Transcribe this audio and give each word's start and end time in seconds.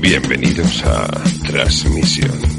Bienvenidos 0.00 0.84
a 0.86 1.06
Transmisión. 1.46 2.57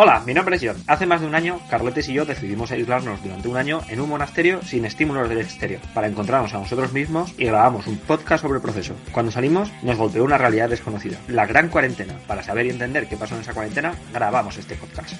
Hola, 0.00 0.22
mi 0.24 0.32
nombre 0.32 0.54
es 0.54 0.62
John. 0.64 0.76
Hace 0.86 1.06
más 1.06 1.20
de 1.20 1.26
un 1.26 1.34
año, 1.34 1.58
Carletes 1.68 2.08
y 2.08 2.12
yo 2.12 2.24
decidimos 2.24 2.70
aislarnos 2.70 3.20
durante 3.20 3.48
un 3.48 3.56
año 3.56 3.80
en 3.88 4.00
un 4.00 4.08
monasterio 4.08 4.62
sin 4.62 4.84
estímulos 4.84 5.28
del 5.28 5.38
exterior, 5.38 5.80
para 5.92 6.06
encontrarnos 6.06 6.54
a 6.54 6.58
nosotros 6.58 6.92
mismos 6.92 7.34
y 7.36 7.46
grabamos 7.46 7.88
un 7.88 7.98
podcast 7.98 8.42
sobre 8.42 8.58
el 8.58 8.62
proceso. 8.62 8.94
Cuando 9.10 9.32
salimos, 9.32 9.72
nos 9.82 9.98
golpeó 9.98 10.22
una 10.22 10.38
realidad 10.38 10.68
desconocida, 10.68 11.18
la 11.26 11.46
gran 11.46 11.68
cuarentena. 11.68 12.14
Para 12.28 12.44
saber 12.44 12.66
y 12.66 12.70
entender 12.70 13.08
qué 13.08 13.16
pasó 13.16 13.34
en 13.34 13.40
esa 13.40 13.52
cuarentena, 13.52 13.92
grabamos 14.12 14.56
este 14.56 14.76
podcast. 14.76 15.14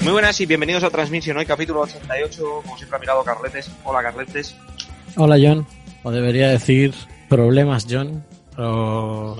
Muy 0.00 0.12
buenas 0.12 0.40
y 0.40 0.46
bienvenidos 0.46 0.84
a 0.84 0.90
Transmisión, 0.90 1.36
hoy 1.36 1.44
capítulo 1.44 1.82
88, 1.82 2.62
como 2.64 2.78
siempre 2.78 2.96
ha 2.96 3.00
mirado 3.00 3.22
Carletes. 3.24 3.70
Hola 3.84 4.02
Carletes. 4.02 4.56
Hola 5.16 5.36
John, 5.38 5.66
o 6.02 6.10
debería 6.10 6.48
decir 6.48 6.94
problemas 7.28 7.86
John, 7.90 8.24
o 8.56 9.36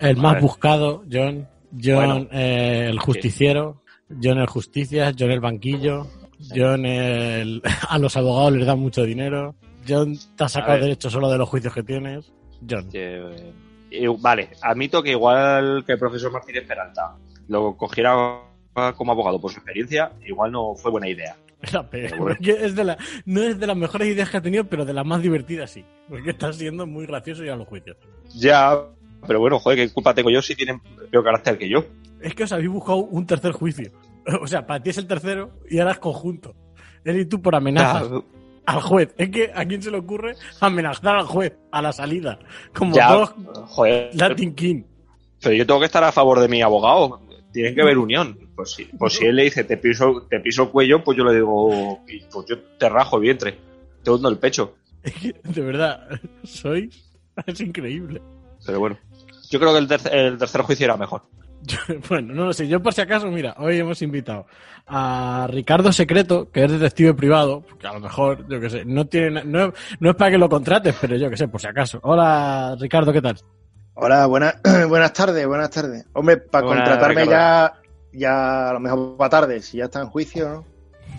el 0.00 0.16
más 0.16 0.40
buscado 0.40 1.04
John, 1.10 1.48
John 1.72 1.94
Bueno. 1.94 2.28
eh, 2.32 2.86
el 2.88 2.98
justiciero, 2.98 3.82
John 4.22 4.38
el 4.38 4.46
justicia, 4.46 5.12
John 5.18 5.30
el 5.30 5.40
banquillo, 5.40 6.06
John 6.54 6.86
el... 6.86 7.62
a 7.88 7.98
los 7.98 8.16
abogados 8.16 8.52
les 8.52 8.66
dan 8.66 8.78
mucho 8.78 9.04
dinero, 9.04 9.54
John 9.86 10.16
te 10.36 10.44
ha 10.44 10.48
sacado 10.48 10.80
derecho 10.80 11.10
solo 11.10 11.30
de 11.30 11.38
los 11.38 11.48
juicios 11.48 11.74
que 11.74 11.82
tienes, 11.82 12.32
John. 12.68 12.88
Eh, 12.92 13.52
eh, 13.90 14.08
vale, 14.18 14.50
admito 14.62 15.02
que 15.02 15.10
igual 15.10 15.84
que 15.86 15.92
el 15.92 15.98
profesor 15.98 16.32
Martínez 16.32 16.66
Peralta 16.66 17.16
lo 17.48 17.76
cogiera 17.76 18.40
como 18.96 19.12
abogado 19.12 19.40
por 19.40 19.52
su 19.52 19.58
experiencia, 19.58 20.12
igual 20.26 20.52
no 20.52 20.74
fue 20.74 20.90
buena 20.90 21.08
idea. 21.08 21.36
Era 21.62 21.88
peor, 21.88 22.36
es 22.42 22.74
de 22.74 22.84
la, 22.84 22.98
no 23.24 23.42
es 23.42 23.58
de 23.58 23.66
las 23.66 23.76
mejores 23.76 24.08
ideas 24.08 24.28
que 24.30 24.36
ha 24.36 24.42
tenido, 24.42 24.64
pero 24.64 24.84
de 24.84 24.92
las 24.92 25.06
más 25.06 25.22
divertidas 25.22 25.70
sí, 25.70 25.84
porque 26.08 26.30
está 26.30 26.52
siendo 26.52 26.86
muy 26.86 27.06
gracioso 27.06 27.44
ya 27.44 27.56
los 27.56 27.68
juicios. 27.68 27.96
Ya, 28.34 28.76
pero 29.26 29.40
bueno, 29.40 29.58
joder, 29.58 29.78
¿qué 29.78 29.92
culpa 29.92 30.14
tengo 30.14 30.30
yo 30.30 30.42
si 30.42 30.54
tienen 30.54 30.80
peor 31.10 31.24
carácter 31.24 31.58
que 31.58 31.68
yo? 31.68 31.84
Es 32.20 32.34
que 32.34 32.44
os 32.44 32.52
habéis 32.52 32.70
buscado 32.70 32.98
un 32.98 33.26
tercer 33.26 33.52
juicio. 33.52 33.90
O 34.40 34.46
sea, 34.46 34.66
para 34.66 34.82
ti 34.82 34.88
es 34.88 34.96
el 34.96 35.06
tercero 35.06 35.50
y 35.68 35.78
ahora 35.78 35.92
es 35.92 35.98
conjunto. 35.98 36.54
Él 37.04 37.20
y 37.20 37.26
tú 37.26 37.42
por 37.42 37.54
amenazas 37.54 38.08
al 38.64 38.80
juez. 38.80 39.14
Es 39.18 39.28
que 39.28 39.50
a 39.54 39.66
quién 39.66 39.82
se 39.82 39.90
le 39.90 39.98
ocurre 39.98 40.34
amenazar 40.60 41.16
al 41.16 41.26
juez 41.26 41.52
a 41.70 41.82
la 41.82 41.92
salida. 41.92 42.38
Como 42.74 42.94
ya, 42.94 43.08
todos 43.08 43.34
joder, 43.66 44.10
Latin 44.14 44.54
King. 44.54 44.82
pero 45.42 45.54
yo 45.54 45.66
tengo 45.66 45.78
que 45.80 45.86
estar 45.86 46.02
a 46.02 46.10
favor 46.10 46.40
de 46.40 46.48
mi 46.48 46.62
abogado. 46.62 47.20
Tienen 47.52 47.74
que 47.74 47.82
haber 47.82 47.98
unión. 47.98 48.38
Pues 48.56 48.72
si, 48.72 48.84
pues 48.84 49.12
si 49.12 49.26
él 49.26 49.36
le 49.36 49.44
dice 49.44 49.64
te 49.64 49.76
piso, 49.76 50.26
te 50.30 50.40
piso 50.40 50.62
el 50.62 50.68
cuello, 50.70 51.04
pues 51.04 51.18
yo 51.18 51.24
le 51.24 51.34
digo, 51.34 52.00
pues 52.32 52.46
yo 52.48 52.58
te 52.78 52.88
rajo 52.88 53.16
el 53.16 53.22
vientre, 53.22 53.58
te 54.02 54.10
hundo 54.10 54.30
el 54.30 54.38
pecho. 54.38 54.74
Es 55.02 55.12
que, 55.12 55.34
de 55.44 55.60
verdad, 55.60 56.08
soy. 56.44 56.90
Es 57.46 57.60
increíble. 57.60 58.22
Pero 58.64 58.78
bueno, 58.80 58.98
yo 59.54 59.60
creo 59.60 59.72
que 59.72 59.78
el, 59.78 59.88
tercer- 59.88 60.12
el 60.12 60.36
tercer 60.38 60.62
juicio 60.62 60.84
era 60.84 60.96
mejor. 60.96 61.22
Bueno, 62.08 62.34
no 62.34 62.44
lo 62.46 62.52
sé. 62.52 62.66
Yo, 62.68 62.82
por 62.82 62.92
si 62.92 63.00
acaso, 63.00 63.30
mira, 63.30 63.54
hoy 63.58 63.78
hemos 63.78 64.02
invitado 64.02 64.46
a 64.86 65.46
Ricardo 65.50 65.92
Secreto, 65.92 66.50
que 66.50 66.64
es 66.64 66.70
detective 66.72 67.14
privado, 67.14 67.62
porque 67.66 67.86
a 67.86 67.92
lo 67.94 68.00
mejor, 68.00 68.46
yo 68.48 68.60
qué 68.60 68.68
sé, 68.68 68.84
no 68.84 69.06
tiene. 69.06 69.44
No, 69.44 69.72
no 70.00 70.10
es 70.10 70.16
para 70.16 70.32
que 70.32 70.38
lo 70.38 70.48
contrates, 70.48 70.94
pero 71.00 71.16
yo 71.16 71.30
qué 71.30 71.36
sé, 71.36 71.48
por 71.48 71.60
si 71.60 71.66
acaso. 71.68 72.00
Hola, 72.02 72.76
Ricardo, 72.78 73.12
¿qué 73.12 73.22
tal? 73.22 73.38
Hola, 73.94 74.26
buenas, 74.26 74.56
buenas 74.88 75.12
tardes, 75.12 75.46
buenas 75.46 75.70
tardes. 75.70 76.04
Hombre, 76.14 76.36
para 76.38 76.66
Buenas, 76.66 76.84
contratarme 76.88 77.22
Ricardo. 77.22 77.74
ya, 78.12 78.18
ya 78.18 78.68
a 78.70 78.72
lo 78.74 78.80
mejor 78.80 79.16
para 79.16 79.30
tarde, 79.30 79.62
si 79.62 79.78
ya 79.78 79.84
está 79.84 80.00
en 80.00 80.08
juicio, 80.08 80.48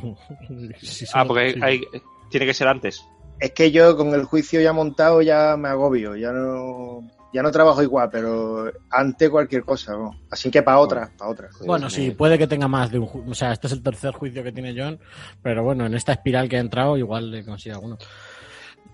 ¿no? 0.04 0.18
Sí, 0.82 1.06
Ah, 1.14 1.26
porque 1.26 1.58
hay, 1.62 1.82
tiene 2.30 2.46
que 2.46 2.54
ser 2.54 2.68
antes. 2.68 3.04
Es 3.40 3.52
que 3.52 3.72
yo 3.72 3.98
con 3.98 4.14
el 4.14 4.26
juicio 4.26 4.62
ya 4.62 4.74
montado 4.74 5.22
ya 5.22 5.56
me 5.58 5.70
agobio, 5.70 6.16
ya 6.16 6.32
no, 6.32 7.02
ya 7.34 7.44
no 7.44 7.52
trabajo 7.52 7.84
igual, 7.84 8.10
pero 8.12 8.72
antes 8.90 9.30
cualquier 9.30 9.64
cosa, 9.64 9.94
¿no? 9.94 10.12
Así 10.32 10.50
que 10.50 10.64
para 10.64 10.80
otra, 10.80 11.10
para 11.18 11.32
otra. 11.32 11.50
Bueno, 11.66 11.90
sí, 11.90 12.12
puede 12.12 12.38
que 12.38 12.48
tenga 12.48 12.68
más 12.68 12.92
de 12.92 13.00
un 13.00 13.08
juicio. 13.08 13.32
O 13.32 13.36
sea, 13.36 13.52
este 13.52 13.68
es 13.68 13.74
el 13.74 13.84
tercer 13.84 14.14
juicio 14.14 14.44
que 14.44 14.52
tiene 14.52 14.74
John, 14.78 15.00
pero 15.42 15.64
bueno, 15.64 15.86
en 15.86 15.94
esta 15.96 16.14
espiral 16.14 16.48
que 16.48 16.58
ha 16.58 16.62
entrado, 16.62 16.98
igual 16.98 17.32
le 17.32 17.44
consigue 17.44 17.76
alguno. 17.76 17.98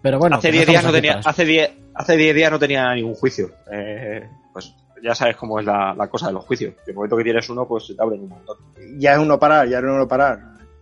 Pero 0.01 0.17
bueno, 0.17 0.37
hace 0.37 0.49
que 0.49 0.57
10 0.57 0.67
días 0.67 0.83
no 0.83 0.91
tenía, 0.91 1.21
hace 1.23 1.45
10, 1.45 1.71
hace 1.93 2.17
10 2.17 2.35
días 2.35 2.51
no 2.51 2.59
tenía 2.59 2.93
ningún 2.95 3.13
juicio. 3.13 3.51
Eh, 3.71 4.27
pues 4.51 4.73
ya 5.03 5.13
sabes 5.13 5.35
cómo 5.35 5.59
es 5.59 5.65
la, 5.65 5.93
la 5.95 6.07
cosa 6.07 6.27
de 6.27 6.33
los 6.33 6.45
juicios. 6.45 6.73
En 6.83 6.89
el 6.89 6.95
momento 6.95 7.17
que 7.17 7.23
tienes 7.23 7.49
uno, 7.49 7.67
pues 7.67 7.85
se 7.85 7.95
te 7.95 8.01
abren 8.01 8.21
un 8.21 8.29
montón. 8.29 8.57
Ya 8.97 9.13
es 9.13 9.19
uno 9.19 9.39
parar, 9.39 9.67
ya 9.67 9.77
es 9.77 9.83
uno 9.83 10.07
parar. 10.07 10.39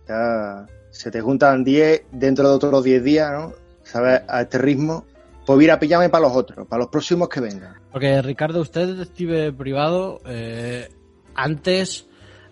Ya 0.08 0.66
se 0.90 1.10
te 1.10 1.20
juntan 1.20 1.64
10 1.64 2.04
dentro 2.12 2.48
de 2.48 2.54
otros 2.54 2.82
10 2.82 3.04
días, 3.04 3.32
¿no? 3.32 3.52
¿Sabes? 3.82 4.22
A 4.28 4.42
este 4.42 4.58
ritmo, 4.58 5.04
pues 5.50 5.56
voy 5.56 5.64
a 5.64 5.66
ir 5.66 5.70
a 5.72 5.80
pillarme 5.80 6.08
para 6.08 6.22
los 6.28 6.36
otros, 6.36 6.64
para 6.68 6.80
los 6.82 6.90
próximos 6.90 7.28
que 7.28 7.40
vengan. 7.40 7.74
Porque 7.90 8.22
Ricardo, 8.22 8.60
usted 8.60 8.82
es 8.82 8.98
detective 8.98 9.52
privado. 9.52 10.20
eh, 10.24 10.88
¿Antes 11.34 12.06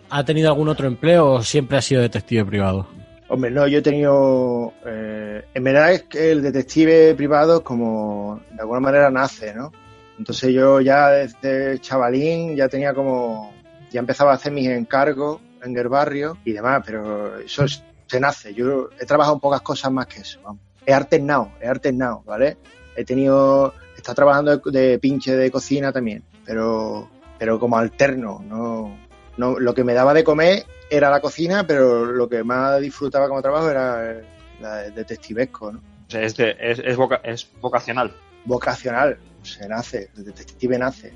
ha 0.09 0.25
tenido 0.25 0.49
algún 0.49 0.67
otro 0.67 0.85
empleo 0.87 1.31
o 1.33 1.41
siempre 1.43 1.77
ha 1.77 1.81
sido 1.81 2.01
detective 2.01 2.43
privado? 2.43 2.87
Hombre, 3.29 3.51
no, 3.51 3.67
yo 3.67 3.79
he 3.79 3.81
tenido. 3.81 4.73
eh, 4.85 5.45
en 5.53 5.63
verdad 5.63 5.93
es 5.93 6.03
que 6.03 6.31
el 6.31 6.41
detective 6.41 7.15
privado, 7.15 7.63
como 7.63 8.41
de 8.51 8.59
alguna 8.59 8.79
manera 8.81 9.09
nace, 9.09 9.53
¿no? 9.53 9.71
Entonces 10.17 10.51
yo 10.53 10.81
ya 10.81 11.09
desde 11.11 11.79
chavalín 11.79 12.55
ya 12.57 12.67
tenía 12.67 12.93
como. 12.93 13.53
Ya 13.91 14.01
empezaba 14.01 14.31
a 14.31 14.35
hacer 14.35 14.51
mis 14.51 14.67
encargos 14.67 15.39
en 15.63 15.77
el 15.77 15.87
barrio 15.87 16.37
y 16.43 16.51
demás, 16.51 16.83
pero 16.85 17.39
eso 17.39 17.63
es- 17.63 17.81
se 18.07 18.19
nace. 18.19 18.53
Yo 18.53 18.89
he 18.99 19.05
trabajado 19.05 19.35
en 19.35 19.39
pocas 19.39 19.61
cosas 19.61 19.89
más 19.91 20.07
que 20.07 20.19
eso. 20.21 20.39
Vamos. 20.43 20.61
He 20.85 20.93
alternado, 20.93 21.51
he 21.61 21.67
alternado, 21.67 22.23
¿vale? 22.25 22.57
He 22.99 23.05
tenido. 23.05 23.73
He 23.95 23.97
estado 23.97 24.15
trabajando 24.15 24.57
de, 24.57 24.71
de 24.71 24.99
pinche 24.99 25.35
de 25.35 25.49
cocina 25.51 25.91
también, 25.91 26.23
pero, 26.45 27.09
pero 27.37 27.59
como 27.59 27.77
alterno, 27.77 28.41
no, 28.45 28.97
no. 29.37 29.59
Lo 29.59 29.73
que 29.73 29.83
me 29.83 29.93
daba 29.93 30.13
de 30.13 30.23
comer 30.23 30.65
era 30.89 31.09
la 31.09 31.19
cocina, 31.21 31.65
pero 31.65 32.05
lo 32.05 32.27
que 32.27 32.43
más 32.43 32.79
disfrutaba 32.81 33.27
como 33.27 33.41
trabajo 33.41 33.69
era 33.69 34.11
el, 34.11 34.23
la 34.61 34.85
el 34.85 34.93
detectivesco, 34.95 35.71
¿no? 35.71 35.79
O 35.79 36.11
sea, 36.11 36.21
es, 36.23 36.35
de- 36.35 36.57
es, 36.59 36.79
es 36.79 36.97
voca- 36.97 37.21
es 37.23 37.47
vocacional. 37.61 38.11
Vocacional, 38.45 39.17
se 39.43 39.67
nace, 39.67 40.09
el 40.17 40.25
detective 40.25 40.77
nace. 40.77 41.13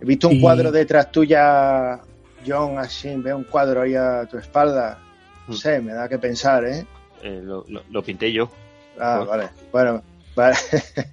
He 0.00 0.04
visto 0.04 0.28
un 0.28 0.34
Y- 0.34 0.40
cuadro 0.40 0.70
detrás 0.70 1.10
tuya, 1.10 2.00
John, 2.46 2.78
así, 2.78 3.14
veo 3.16 3.36
un 3.36 3.44
cuadro 3.44 3.82
ahí 3.82 3.94
a 3.94 4.26
tu 4.26 4.36
espalda. 4.38 4.98
No 5.48 5.54
sé, 5.54 5.80
me 5.80 5.92
da 5.94 6.08
que 6.08 6.18
pensar, 6.18 6.64
¿eh? 6.64 6.84
Eh, 7.22 7.40
lo, 7.42 7.64
lo- 7.68 7.82
lo 7.90 8.02
pinté 8.02 8.32
yo. 8.32 8.50
Ah, 9.00 9.18
Ah. 9.20 9.24
vale, 9.24 9.48
bueno, 9.72 10.02
vale. 10.34 10.56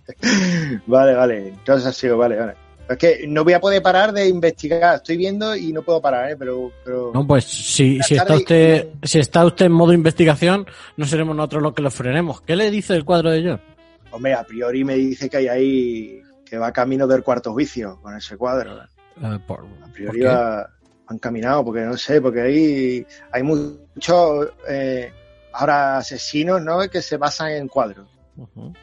vale, 0.87 1.13
vale, 1.13 1.47
entonces 1.49 1.87
ha 1.87 1.93
sido, 1.93 2.17
vale, 2.17 2.35
vale. 2.37 2.53
Es 2.89 2.97
que 2.97 3.25
no 3.27 3.43
voy 3.43 3.53
a 3.53 3.59
poder 3.59 3.83
parar 3.83 4.11
de 4.11 4.27
investigar, 4.27 4.95
estoy 4.95 5.15
viendo 5.15 5.55
y 5.55 5.71
no 5.71 5.83
puedo 5.83 6.01
parar, 6.01 6.31
¿eh? 6.31 6.35
Pero, 6.35 6.71
pero... 6.83 7.11
No, 7.13 7.25
pues 7.27 7.45
si, 7.45 7.99
si 8.01 8.15
está 8.15 8.35
usted 8.35 8.87
si 9.03 9.19
está 9.19 9.45
usted 9.45 9.67
en 9.67 9.73
modo 9.73 9.93
investigación, 9.93 10.65
no 10.97 11.05
seremos 11.05 11.35
nosotros 11.35 11.61
los 11.61 11.73
que 11.75 11.83
lo 11.83 11.91
frenemos. 11.91 12.41
¿Qué 12.41 12.55
le 12.55 12.71
dice 12.71 12.95
el 12.95 13.05
cuadro 13.05 13.29
de 13.29 13.43
John? 13.47 13.61
Hombre, 14.09 14.33
a 14.33 14.43
priori 14.43 14.83
me 14.83 14.95
dice 14.95 15.29
que 15.29 15.37
hay 15.37 15.47
ahí 15.47 16.21
que 16.43 16.57
va 16.57 16.71
camino 16.71 17.05
del 17.05 17.21
cuarto 17.21 17.53
vicio 17.53 17.99
con 18.01 18.17
ese 18.17 18.35
cuadro. 18.37 18.81
Eh, 18.81 19.39
por- 19.45 19.59
A 19.59 19.81
¿por 19.85 19.91
priori 19.93 20.21
va, 20.21 20.67
han 21.05 21.19
caminado, 21.19 21.63
porque 21.65 21.81
no 21.81 21.95
sé, 21.95 22.19
porque 22.19 22.41
hay, 22.41 23.05
hay 23.31 23.43
muchos 23.43 24.47
eh, 24.67 25.11
ahora 25.53 25.97
asesinos, 25.99 26.59
¿no? 26.63 26.79
Que 26.89 27.03
se 27.03 27.17
basan 27.17 27.51
en 27.51 27.67
cuadros. 27.67 28.07
¿sabes? 28.35 28.73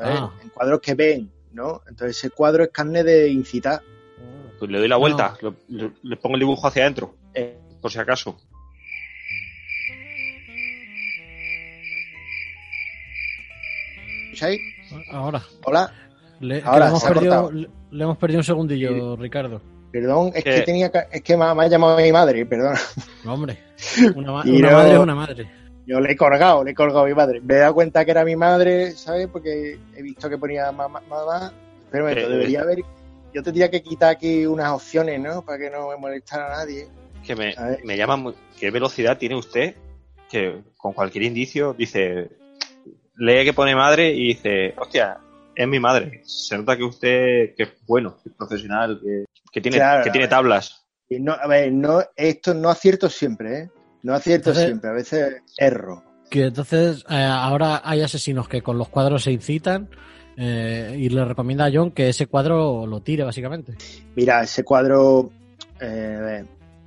Ah. 0.00 0.30
En 0.42 0.48
cuadros 0.50 0.80
que 0.80 0.94
ven, 0.94 1.30
¿no? 1.52 1.82
Entonces 1.88 2.16
ese 2.18 2.30
cuadro 2.30 2.62
es 2.64 2.70
carne 2.70 3.02
de 3.04 3.28
incitar. 3.30 3.80
Pues 4.58 4.70
le 4.70 4.78
doy 4.78 4.88
la 4.88 4.96
vuelta, 4.96 5.36
lo- 5.40 5.54
lo- 5.68 5.92
le 6.02 6.16
pongo 6.16 6.34
el 6.36 6.40
dibujo 6.40 6.66
hacia 6.66 6.82
adentro, 6.82 7.14
Eh, 7.34 7.56
por 7.80 7.90
si 7.92 7.98
acaso. 7.98 8.36
¿Escucháis? 14.24 14.60
Ahora. 15.10 15.42
Hola. 15.64 15.92
Le, 16.40 16.62
Ahora, 16.62 16.84
le 16.84 16.88
hemos 16.90 17.00
se 17.00 17.06
ha 17.06 17.12
perdido, 17.12 17.32
cortado. 17.42 17.52
le, 17.52 17.68
le 17.90 18.04
hemos 18.04 18.18
perdido 18.18 18.40
un 18.40 18.44
segundillo, 18.44 19.16
Ricardo. 19.16 19.60
Perdón, 19.90 20.30
es 20.34 20.44
Que- 20.44 20.50
que 20.56 20.60
tenía 20.62 20.90
que- 20.92 21.04
es 21.10 21.22
que 21.22 21.36
me, 21.36 21.44
ha- 21.44 21.54
me 21.54 21.64
ha 21.64 21.68
llamado 21.68 21.96
mi 21.96 22.12
madre, 22.12 22.44
perdón. 22.46 22.74
No, 23.24 23.34
hombre, 23.34 23.58
una, 24.14 24.32
ma- 24.32 24.42
Y 24.44 24.50
una 24.58 24.70
no- 24.70 24.76
madre 24.76 24.92
es 24.92 24.98
una 24.98 25.14
madre. 25.14 25.50
Yo 25.88 26.00
le 26.00 26.12
he 26.12 26.16
colgado, 26.16 26.62
le 26.62 26.72
he 26.72 26.74
colgado 26.74 27.00
a 27.00 27.06
mi 27.08 27.14
madre. 27.14 27.40
Me 27.40 27.54
he 27.54 27.58
dado 27.60 27.72
cuenta 27.72 28.04
que 28.04 28.10
era 28.10 28.22
mi 28.22 28.36
madre, 28.36 28.92
¿sabes? 28.92 29.26
Porque 29.28 29.78
he 29.96 30.02
visto 30.02 30.28
que 30.28 30.36
ponía 30.36 30.70
mamá. 30.70 31.00
mamá. 31.08 31.50
Pero 31.90 32.10
Eh, 32.10 32.28
debería 32.28 32.60
haber. 32.60 32.80
Yo 33.32 33.42
tendría 33.42 33.70
que 33.70 33.82
quitar 33.82 34.10
aquí 34.10 34.44
unas 34.44 34.70
opciones, 34.70 35.18
¿no? 35.18 35.40
Para 35.42 35.58
que 35.58 35.70
no 35.70 35.88
me 35.88 35.96
molestara 35.96 36.46
a 36.46 36.56
nadie. 36.58 36.88
Que 37.26 37.34
me, 37.34 37.54
me 37.84 37.96
llama 37.96 38.16
mu- 38.16 38.34
¿Qué 38.60 38.70
velocidad 38.70 39.16
tiene 39.16 39.34
usted? 39.36 39.76
Que 40.28 40.62
con 40.76 40.92
cualquier 40.92 41.24
indicio 41.24 41.72
dice. 41.72 42.28
Lee 43.16 43.44
que 43.44 43.52
pone 43.54 43.74
madre 43.74 44.10
y 44.10 44.28
dice, 44.28 44.74
hostia, 44.78 45.18
es 45.56 45.66
mi 45.66 45.80
madre. 45.80 46.20
Se 46.24 46.56
nota 46.58 46.76
que 46.76 46.84
usted 46.84 47.54
que 47.56 47.62
es 47.64 47.70
bueno, 47.86 48.18
que 48.22 48.28
es 48.28 48.34
profesional, 48.36 49.00
que, 49.02 49.24
que 49.50 49.60
tiene, 49.62 49.78
Claro, 49.78 50.04
que 50.04 50.10
tiene 50.10 50.28
tablas. 50.28 50.84
No, 51.10 51.32
a 51.32 51.46
ver, 51.48 51.72
no, 51.72 52.02
esto 52.14 52.52
no 52.54 52.68
acierto 52.68 53.08
siempre, 53.08 53.58
¿eh? 53.58 53.70
No 54.02 54.14
acierto 54.14 54.50
Entonces- 54.50 54.66
siempre, 54.66 54.90
a 54.90 54.92
veces 54.92 55.42
erro. 55.56 56.02
Que 56.30 56.44
entonces 56.44 57.04
eh, 57.08 57.14
ahora 57.24 57.80
hay 57.84 58.02
asesinos 58.02 58.48
que 58.48 58.60
con 58.60 58.76
los 58.76 58.88
cuadros 58.88 59.22
se 59.22 59.32
incitan 59.32 59.88
eh, 60.36 60.94
y 60.98 61.08
le 61.08 61.24
recomienda 61.24 61.64
a 61.66 61.70
John 61.72 61.90
que 61.90 62.10
ese 62.10 62.26
cuadro 62.26 62.86
lo 62.86 63.00
tire, 63.00 63.24
básicamente. 63.24 63.74
Mira, 64.14 64.42
ese 64.42 64.62
cuadro. 64.62 65.30
eh, 65.80 66.44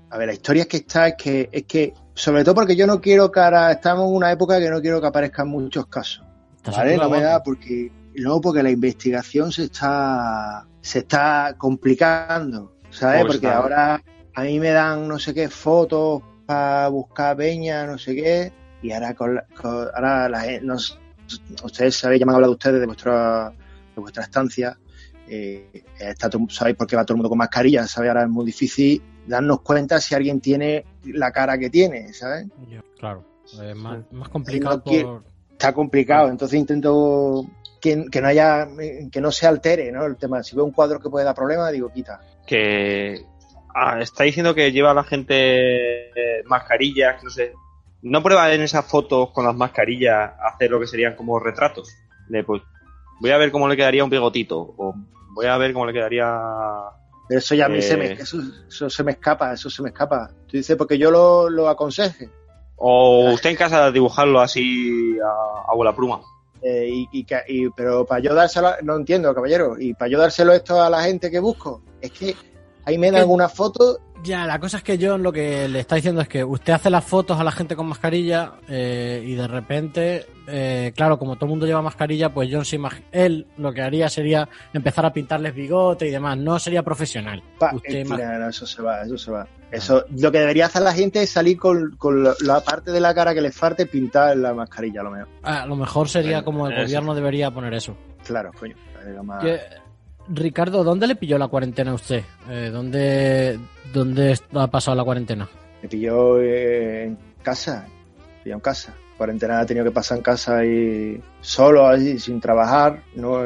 a 0.10 0.18
ver, 0.18 0.28
la 0.28 0.34
historia 0.34 0.64
es 0.64 0.68
que 0.68 0.78
está, 0.78 1.08
es 1.08 1.16
que, 1.16 1.50
es 1.52 1.64
que, 1.64 1.94
sobre 2.14 2.44
todo 2.44 2.54
porque 2.56 2.76
yo 2.76 2.86
no 2.86 3.02
quiero 3.02 3.32
que 3.32 3.40
ahora, 3.40 3.72
estamos 3.72 4.08
en 4.10 4.16
una 4.16 4.32
época 4.32 4.60
que 4.60 4.70
no 4.70 4.82
quiero 4.82 5.02
que 5.02 5.08
aparezcan 5.08 5.48
muchos 5.48 5.88
casos. 5.88 6.24
¿Vale? 6.66 6.98
No 6.98 7.10
me 7.10 7.22
da 7.22 7.42
porque, 7.42 7.92
no, 8.16 8.40
porque 8.42 8.62
la 8.62 8.70
investigación 8.70 9.52
se 9.52 9.64
está, 9.64 10.68
se 10.82 11.00
está 11.00 11.56
complicando, 11.58 12.74
¿sabes? 12.92 13.22
Pues 13.22 13.34
porque 13.34 13.48
está. 13.48 13.58
ahora 13.58 14.04
a 14.36 14.44
mí 14.44 14.60
me 14.60 14.70
dan 14.70 15.08
no 15.08 15.18
sé 15.18 15.34
qué 15.34 15.50
fotos 15.50 16.22
para 16.52 16.88
buscar 16.90 17.38
peña, 17.38 17.86
no 17.86 17.98
sé 17.98 18.16
qué, 18.16 18.52
y 18.82 18.92
ahora 18.92 19.14
con, 19.14 19.36
la- 19.36 19.46
con- 19.60 19.88
ahora 19.94 20.28
la 20.28 20.44
nos- 20.62 21.00
ustedes 21.64 21.96
sabéis, 21.96 22.20
ya 22.20 22.26
me 22.26 22.32
han 22.32 22.36
hablado 22.36 22.54
ustedes 22.54 22.80
de 22.82 22.86
vuestra, 22.86 23.50
de 23.96 24.02
vuestra 24.02 24.24
estancia, 24.24 24.78
eh, 25.28 25.84
está 25.98 26.30
todo- 26.30 26.50
sabéis 26.50 26.76
por 26.76 26.88
qué 26.88 26.96
va 26.98 27.06
todo 27.06 27.14
el 27.14 27.18
mundo 27.18 27.30
con 27.30 27.38
mascarilla, 27.38 27.88
¿sabes? 27.88 28.10
Ahora 28.10 28.24
es 28.24 28.30
muy 28.30 28.46
difícil 28.46 29.02
darnos 29.28 29.62
cuenta 29.62 30.00
si 30.02 30.14
alguien 30.14 30.42
tiene 30.42 30.84
la 31.06 31.32
cara 31.32 31.58
que 31.58 31.70
tiene, 31.70 32.12
¿sabes? 32.14 32.48
Claro, 33.00 33.24
es 33.46 33.76
más, 33.76 34.00
más 34.12 34.28
complicado 34.30 34.78
No 34.78 34.84
quiere- 34.84 35.06
por... 35.06 35.24
está 35.52 35.74
complicado, 35.74 36.28
entonces 36.30 36.60
intento 36.60 37.46
que, 37.80 38.06
que 38.12 38.22
no 38.22 38.28
haya, 38.28 38.68
que 39.12 39.22
no 39.22 39.32
se 39.32 39.48
altere, 39.48 39.92
¿no? 39.92 40.06
El 40.06 40.18
tema, 40.18 40.44
si 40.44 40.56
veo 40.56 40.66
un 40.66 40.72
cuadro 40.72 41.00
que 41.00 41.10
puede 41.10 41.24
dar 41.26 41.34
problemas, 41.36 41.72
digo, 41.72 41.90
quita. 41.94 42.20
Que 42.46 43.22
ah, 43.76 44.00
está 44.02 44.24
diciendo 44.24 44.54
que 44.56 44.72
lleva 44.72 44.92
a 44.92 44.96
la 44.96 45.04
gente 45.04 46.10
eh, 46.10 46.44
mascarillas, 46.46 47.24
no 47.24 47.30
sé. 47.30 47.54
¿No 48.04 48.24
prueba 48.24 48.52
en 48.54 48.62
esas 48.62 48.86
fotos 48.86 49.30
con 49.32 49.46
las 49.46 49.56
mascarillas 49.56 50.32
hacer 50.44 50.72
lo 50.72 50.80
que 50.80 50.88
serían 50.88 51.16
como 51.16 51.40
retratos? 51.40 51.90
De 52.30 52.44
pues, 52.44 52.62
voy 53.20 53.32
a 53.32 53.38
ver 53.38 53.52
cómo 53.52 53.68
le 53.68 53.78
quedaría 53.78 54.04
un 54.04 54.10
bigotito, 54.10 54.58
o 54.60 54.94
voy 55.34 55.46
a 55.46 55.58
ver 55.58 55.72
cómo 55.74 55.86
le 55.86 55.94
quedaría 55.94 56.28
Pero 57.28 57.40
eso 57.40 57.56
ya 57.56 57.66
a 57.66 57.70
mí 57.70 57.78
Eh. 57.78 57.82
se 57.82 57.98
me, 57.98 58.12
eso, 58.14 58.38
eso 58.68 58.90
se 58.90 59.04
me 59.04 59.12
escapa, 59.12 59.54
eso 59.54 59.70
se 59.70 59.82
me 59.84 59.90
escapa. 59.90 60.30
Tú 60.48 60.58
dices, 60.58 60.76
porque 60.76 60.98
yo 60.98 61.12
lo, 61.12 61.50
lo 61.50 61.70
aconseje. 61.70 62.30
O 62.76 63.32
usted 63.32 63.52
en 63.52 63.56
casa 63.56 63.92
dibujarlo 63.92 64.40
así 64.40 65.18
a, 65.20 65.72
a 65.72 65.76
bola 65.76 65.96
pluma. 65.96 66.22
eh, 66.64 66.88
y, 66.90 67.08
y 67.12 67.26
y- 67.48 67.70
pero 67.76 68.06
para 68.06 68.22
yo 68.22 68.34
dárselo, 68.34 68.72
no 68.84 68.96
entiendo, 68.96 69.34
caballero, 69.36 69.76
y 69.80 69.94
para 69.94 70.10
yo 70.10 70.18
dárselo 70.20 70.52
esto 70.54 70.82
a 70.82 70.90
la 70.90 71.04
gente 71.04 71.30
que 71.32 71.40
busco, 71.40 71.84
es 72.02 72.12
que 72.12 72.36
ahí 72.86 72.98
me 72.98 73.12
dan 73.12 73.22
¿Qué? 73.24 73.28
una 73.30 73.50
foto 73.50 74.00
Ya, 74.24 74.46
la 74.46 74.60
cosa 74.60 74.78
es 74.78 74.84
que 74.84 75.00
John 75.02 75.24
lo 75.24 75.32
que 75.32 75.68
le 75.68 75.80
está 75.80 75.96
diciendo 75.96 76.22
es 76.22 76.28
que 76.28 76.44
usted 76.44 76.74
hace 76.74 76.90
las 76.90 77.04
fotos 77.04 77.40
a 77.40 77.44
la 77.44 77.52
gente 77.52 77.76
con 77.76 77.88
mascarilla 77.88 78.54
eh, 78.70 79.24
y 79.26 79.34
de 79.34 79.48
repente, 79.48 80.26
eh, 80.48 80.94
claro, 80.96 81.18
como 81.18 81.36
todo 81.36 81.46
el 81.46 81.50
mundo 81.52 81.66
lleva 81.66 81.82
mascarilla, 81.82 82.30
pues 82.30 82.48
John 82.52 82.64
se 82.66 82.80
él 83.12 83.48
lo 83.58 83.74
que 83.74 83.82
haría 83.82 84.10
sería 84.10 84.48
empezar 84.74 85.06
a 85.08 85.12
pintarles 85.14 85.56
bigote 85.56 86.08
y 86.08 86.12
demás. 86.12 86.38
No 86.38 86.60
sería 86.60 86.84
profesional. 86.84 87.42
Pa- 87.58 87.74
Usted 87.74 87.96
eh, 87.96 88.02
ima- 88.06 88.16
tira, 88.16 88.38
no, 88.38 88.50
eso 88.50 88.66
se 88.68 88.82
va, 88.82 89.02
eso 89.02 89.18
se 89.18 89.32
va. 89.32 89.48
Eso, 89.72 90.04
lo 90.20 90.32
que 90.32 90.40
debería 90.40 90.66
hacer 90.66 90.82
la 90.82 90.94
gente 90.94 91.24
es 91.24 91.30
salir 91.30 91.58
con, 91.58 91.96
con 91.98 92.24
la, 92.24 92.36
la 92.42 92.60
parte 92.60 92.92
de 92.92 93.00
la 93.00 93.14
cara 93.16 93.34
que 93.34 93.40
le 93.42 93.52
falte 93.52 93.86
pintar 93.86 94.34
en 94.34 94.42
la 94.44 94.54
mascarilla, 94.54 95.00
a 95.02 95.04
lo 95.06 95.12
mejor. 95.12 95.30
a 95.44 95.66
lo 95.66 95.76
mejor 95.78 96.10
sería 96.10 96.42
Bueno, 96.42 96.46
como 96.46 96.68
el 96.68 96.74
eso. 96.74 96.82
gobierno 96.84 97.16
debería 97.16 97.50
poner 97.52 97.74
eso. 97.74 97.96
Claro, 98.26 98.52
coño. 98.60 98.76
era 99.04 99.24
más- 99.24 99.44
Que- 99.44 99.62
Ricardo, 100.34 100.84
¿dónde 100.84 101.08
le 101.08 101.16
pilló 101.16 101.38
la 101.38 101.48
cuarentena 101.48 101.92
a 101.92 101.96
usted? 101.96 102.24
Eh, 102.50 102.70
¿dónde, 102.72 103.60
¿Dónde 103.94 104.38
ha 104.54 104.68
pasado 104.68 104.96
la 104.96 105.04
cuarentena? 105.04 105.50
Me 105.82 105.90
pilló 105.90 106.40
eh, 106.42 107.04
en 107.06 107.18
casa, 107.44 107.86
me 108.38 108.44
pilló 108.44 108.56
en 108.56 108.62
casa. 108.62 108.96
Cuarentena 109.18 109.62
he 109.62 109.66
tenido 109.66 109.86
que 109.86 109.92
pasar 109.92 110.18
en 110.18 110.24
casa 110.24 110.66
y 110.66 111.22
solo, 111.42 111.86
así, 111.86 112.18
sin 112.18 112.40
trabajar. 112.40 113.04
No, 113.16 113.44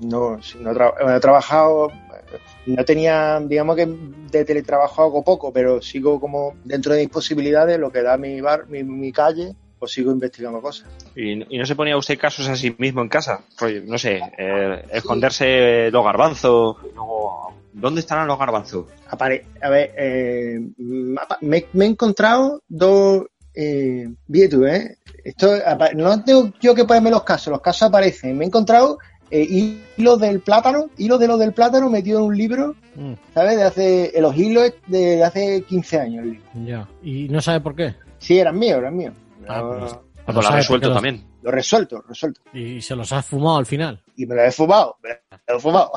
no, 0.00 0.38
no, 0.60 0.72
bueno, 0.72 1.16
he 1.16 1.20
trabajado, 1.20 1.90
eh, 1.90 2.38
no 2.66 2.84
tenía, 2.84 3.38
digamos 3.40 3.76
que 3.76 3.86
de 3.86 4.44
teletrabajo 4.44 5.02
hago 5.02 5.22
poco, 5.22 5.52
pero 5.52 5.82
sigo 5.82 6.18
como 6.18 6.54
dentro 6.64 6.94
de 6.94 7.00
mis 7.00 7.10
posibilidades, 7.10 7.78
lo 7.78 7.92
que 7.92 8.02
da 8.02 8.16
mi 8.16 8.40
bar, 8.40 8.66
mi, 8.68 8.82
mi 8.82 9.12
calle, 9.12 9.54
pues 9.82 9.90
sigo 9.94 10.12
investigando 10.12 10.62
cosas. 10.62 10.86
¿Y, 11.16 11.34
no- 11.34 11.46
y 11.50 11.58
no 11.58 11.66
se 11.66 11.74
ponía 11.74 11.96
usted 11.96 12.16
casos 12.16 12.46
a 12.46 12.54
sí 12.54 12.72
mismo 12.78 13.02
en 13.02 13.08
casa? 13.08 13.40
Rollo, 13.58 13.82
no 13.84 13.98
sé, 13.98 14.20
eh, 14.38 14.84
esconderse 14.92 15.90
los 15.90 16.04
garbanzos. 16.04 16.76
luego, 16.94 17.52
¿Dónde 17.72 17.98
estarán 18.00 18.28
los 18.28 18.38
garbanzos? 18.38 18.86
Apare- 19.10 19.42
a 19.60 19.68
ver, 19.70 19.92
eh, 19.98 20.60
me, 20.78 21.64
me 21.72 21.84
he 21.84 21.88
encontrado 21.88 22.62
dos. 22.68 23.24
Eh, 23.56 24.08
tú, 24.48 24.64
¿eh? 24.66 24.98
Esto, 25.24 25.50
no 25.96 26.22
tengo 26.22 26.52
yo 26.60 26.76
que 26.76 26.84
ponerme 26.84 27.10
los 27.10 27.24
casos, 27.24 27.50
los 27.50 27.60
casos 27.60 27.82
aparecen. 27.88 28.38
Me 28.38 28.44
he 28.44 28.46
encontrado 28.46 28.98
eh, 29.32 29.74
hilos 29.96 30.20
del 30.20 30.38
plátano, 30.42 30.90
hilos 30.96 31.18
de 31.18 31.26
los 31.26 31.40
del 31.40 31.52
plátano 31.54 31.90
metido 31.90 32.20
en 32.20 32.26
un 32.26 32.36
libro, 32.36 32.76
Mm, 32.94 33.14
¿sabes? 33.34 33.56
De 33.56 33.62
hace, 33.64 34.12
los 34.20 34.36
hilos 34.36 34.70
de 34.86 35.24
hace 35.24 35.62
15 35.62 35.98
años. 35.98 36.22
el 36.24 36.30
libro. 36.34 36.46
ya. 36.66 36.88
¿Y 37.02 37.26
no 37.30 37.40
sabe 37.40 37.58
por 37.60 37.74
qué? 37.74 37.94
Sí, 38.18 38.38
eran 38.38 38.56
míos, 38.58 38.78
eran 38.78 38.96
míos. 38.96 39.14
Ah, 39.48 39.62
pues, 39.78 39.96
Cuando 40.24 40.42
lo 40.42 40.48
ha 40.48 40.56
resuelto 40.56 40.92
también. 40.92 41.26
lo 41.42 41.50
resuelto, 41.50 42.02
resuelto. 42.08 42.40
Y 42.52 42.80
se 42.80 42.94
los 42.94 43.12
ha 43.12 43.22
fumado 43.22 43.58
al 43.58 43.66
final. 43.66 44.00
Y 44.16 44.26
me 44.26 44.34
lo 44.36 44.42
he 44.44 44.52
fumado, 44.52 44.96
me 45.02 45.08
lo 45.48 45.56
he 45.56 45.60
fumado. 45.60 45.90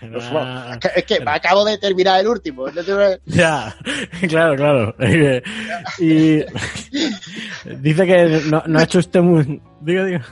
Me 0.00 0.08
lo 0.08 0.18
he 0.18 0.20
fumado. 0.20 0.46
Ah, 0.46 0.78
Es 0.96 1.04
que, 1.04 1.20
me 1.20 1.30
acabo 1.30 1.64
de 1.64 1.78
terminar 1.78 2.20
el 2.20 2.26
último. 2.28 2.66
Ya, 3.26 3.76
claro, 4.28 4.56
claro. 4.56 4.94
y 5.98 6.42
dice 7.80 8.06
que 8.06 8.42
no, 8.50 8.62
no 8.66 8.78
ha 8.78 8.82
hecho 8.82 8.98
usted 8.98 9.20
muy... 9.20 9.60
Diga, 9.80 10.04
diga. 10.04 10.26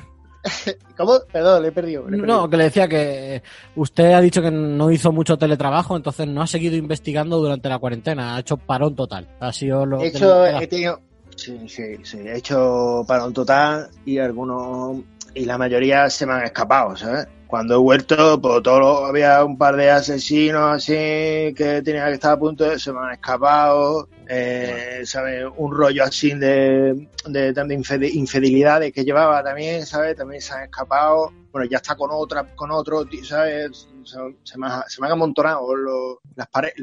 ¿Cómo? 0.96 1.18
Perdón, 1.30 1.62
le 1.62 1.68
he 1.68 1.72
perdido. 1.72 2.02
le 2.08 2.16
he 2.16 2.20
perdido. 2.20 2.26
No, 2.40 2.48
que 2.48 2.56
le 2.56 2.64
decía 2.64 2.88
que 2.88 3.42
usted 3.76 4.12
ha 4.12 4.20
dicho 4.20 4.40
que 4.40 4.50
no 4.50 4.90
hizo 4.90 5.12
mucho 5.12 5.36
teletrabajo, 5.36 5.96
entonces 5.96 6.26
no 6.26 6.40
ha 6.42 6.46
seguido 6.46 6.76
investigando 6.76 7.38
durante 7.38 7.68
la 7.68 7.78
cuarentena, 7.78 8.34
ha 8.36 8.40
hecho 8.40 8.56
parón 8.56 8.94
total. 8.94 9.28
Ha 9.40 9.52
sido 9.52 9.84
lo 9.84 10.00
He 10.00 10.08
hecho, 10.08 10.46
he 10.46 10.66
tenido, 10.66 11.00
sí, 11.38 11.68
sí, 11.68 11.96
sí, 12.02 12.18
he 12.18 12.36
hecho 12.36 13.04
para 13.06 13.24
un 13.24 13.32
total 13.32 13.88
y 14.04 14.18
algunos, 14.18 15.02
y 15.34 15.44
la 15.44 15.56
mayoría 15.56 16.10
se 16.10 16.26
me 16.26 16.34
han 16.34 16.42
escapado, 16.42 16.96
¿sabes? 16.96 17.26
Cuando 17.48 17.74
he 17.74 17.78
vuelto, 17.78 18.38
pues 18.40 18.62
todo 18.62 18.78
lo- 18.78 19.06
había 19.06 19.42
un 19.42 19.56
par 19.56 19.74
de 19.74 19.90
asesinos 19.90 20.76
así 20.76 20.92
que 20.92 21.80
tenía 21.82 22.06
que 22.06 22.12
estar 22.12 22.32
a 22.34 22.38
punto 22.38 22.64
de, 22.64 22.78
se 22.78 22.92
me 22.92 22.98
han 23.00 23.12
escapado, 23.14 24.06
eh, 24.28 25.00
¿sabes? 25.04 25.46
Un 25.56 25.74
rollo 25.74 26.04
así 26.04 26.34
de, 26.34 27.08
de, 27.26 27.52
de 27.54 27.62
infide- 27.74 28.12
infidelidades 28.12 28.92
que 28.92 29.02
llevaba 29.02 29.42
también, 29.42 29.86
¿sabes? 29.86 30.14
También 30.14 30.42
se 30.42 30.52
han 30.52 30.64
escapado. 30.64 31.32
Bueno, 31.50 31.66
ya 31.70 31.78
está 31.78 31.96
con 31.96 32.10
otra, 32.12 32.54
con 32.54 32.70
otro, 32.70 33.06
¿sabes? 33.24 33.88
Se, 34.04 34.16
se 34.44 34.58
me, 34.58 34.66
ha- 34.66 34.84
se 34.86 35.00
me 35.00 35.06
han 35.06 35.14
amontonado 35.14 35.74
los, 35.74 36.16
las 36.36 36.48
paredes, 36.48 36.74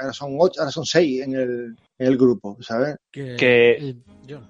ahora 0.00 0.12
son 0.12 0.36
ocho, 0.38 0.60
ahora 0.60 0.72
son 0.72 0.84
seis 0.84 1.22
en 1.22 1.34
el, 1.34 1.76
en 1.98 2.06
el 2.08 2.16
grupo, 2.18 2.56
¿sabes? 2.60 2.96
que, 3.12 3.36
que- 3.36 3.96
John. 4.28 4.48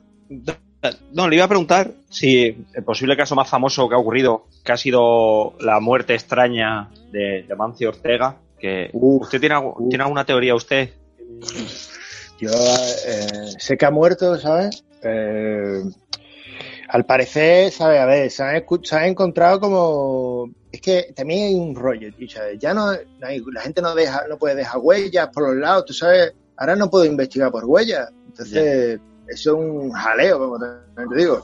No, 1.12 1.28
le 1.28 1.36
iba 1.36 1.44
a 1.44 1.48
preguntar 1.48 1.92
si 2.10 2.66
el 2.74 2.84
posible 2.84 3.16
caso 3.16 3.34
más 3.36 3.48
famoso 3.48 3.88
que 3.88 3.94
ha 3.94 3.98
ocurrido, 3.98 4.46
que 4.64 4.72
ha 4.72 4.76
sido 4.76 5.54
la 5.60 5.78
muerte 5.80 6.14
extraña 6.14 6.90
de, 7.12 7.44
de 7.46 7.54
Mancio 7.54 7.90
Ortega, 7.90 8.36
que 8.58 8.90
Uf, 8.92 9.22
usted 9.22 9.38
tiene, 9.40 9.54
algu- 9.54 9.74
uf. 9.76 9.88
tiene 9.88 10.02
alguna 10.02 10.24
teoría 10.24 10.54
usted. 10.54 10.90
Yo 12.38 12.50
eh, 12.50 13.52
sé 13.58 13.76
que 13.76 13.86
ha 13.86 13.90
muerto, 13.90 14.36
¿sabes? 14.38 14.84
Eh, 15.02 15.82
al 16.88 17.06
parecer, 17.06 17.70
¿sabes? 17.70 18.00
A 18.00 18.06
ver, 18.06 18.30
se 18.30 18.42
han, 18.42 18.56
escu- 18.56 18.84
se 18.84 18.96
han 18.96 19.04
encontrado 19.04 19.60
como... 19.60 20.50
Es 20.72 20.80
que 20.80 21.12
también 21.14 21.46
hay 21.48 21.54
un 21.54 21.74
rollo, 21.74 22.12
tío, 22.14 22.28
¿sabes? 22.28 22.58
Ya 22.58 22.74
no, 22.74 22.90
no 22.92 23.26
hay- 23.26 23.42
la 23.52 23.60
gente 23.60 23.80
no 23.82 23.94
deja, 23.94 24.24
no 24.28 24.36
puede 24.38 24.56
dejar 24.56 24.80
huellas 24.82 25.28
por 25.28 25.48
los 25.48 25.56
lados, 25.56 25.84
tú 25.86 25.92
sabes. 25.92 26.32
Ahora 26.56 26.74
no 26.76 26.90
puedo 26.90 27.04
investigar 27.04 27.50
por 27.52 27.64
huellas. 27.64 28.10
Entonces, 28.26 28.98
eso 29.28 29.52
es 29.52 29.64
un 29.64 29.90
jaleo, 29.92 30.38
como 30.38 30.58
te, 30.58 31.16
digo. 31.16 31.42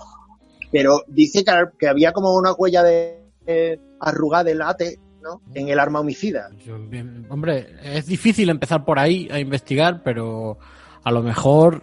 Pero 0.70 1.02
dice 1.06 1.44
que, 1.44 1.52
que 1.78 1.88
había 1.88 2.12
como 2.12 2.34
una 2.34 2.52
huella 2.52 2.82
de, 2.82 3.24
de, 3.46 3.80
arrugada 4.00 4.44
de 4.44 4.54
late, 4.54 4.98
¿no? 5.22 5.40
En 5.54 5.68
el 5.68 5.78
arma 5.78 6.00
homicida. 6.00 6.50
Yo, 6.64 6.78
bien, 6.78 7.26
hombre, 7.30 7.74
es 7.82 8.06
difícil 8.06 8.50
empezar 8.50 8.84
por 8.84 8.98
ahí 8.98 9.28
a 9.30 9.38
investigar, 9.38 10.02
pero 10.02 10.58
a 11.02 11.10
lo 11.10 11.22
mejor, 11.22 11.82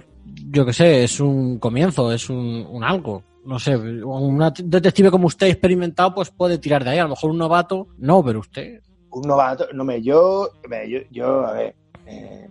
yo 0.50 0.66
qué 0.66 0.74
sé, 0.74 1.04
es 1.04 1.20
un 1.20 1.60
comienzo, 1.60 2.12
es 2.12 2.30
un, 2.30 2.66
un 2.70 2.84
algo. 2.84 3.24
No 3.46 3.60
sé, 3.60 3.75
un 3.78 4.40
detective 4.64 5.12
como 5.12 5.28
usted 5.28 5.48
experimentado, 5.48 6.16
pues 6.16 6.32
puede 6.32 6.58
tirar 6.58 6.84
de 6.84 6.92
ahí. 6.92 6.98
A 6.98 7.04
lo 7.04 7.10
mejor 7.10 7.30
un 7.30 7.38
novato, 7.38 7.88
no, 8.00 8.24
pero 8.24 8.40
usted. 8.40 8.82
Un 9.12 9.22
novato, 9.28 9.68
no 9.72 9.84
me, 9.84 10.02
yo, 10.02 10.50
yo, 10.88 11.00
yo, 11.12 11.46
a 11.46 11.54
ver, 11.54 11.75
eh, 12.08 12.50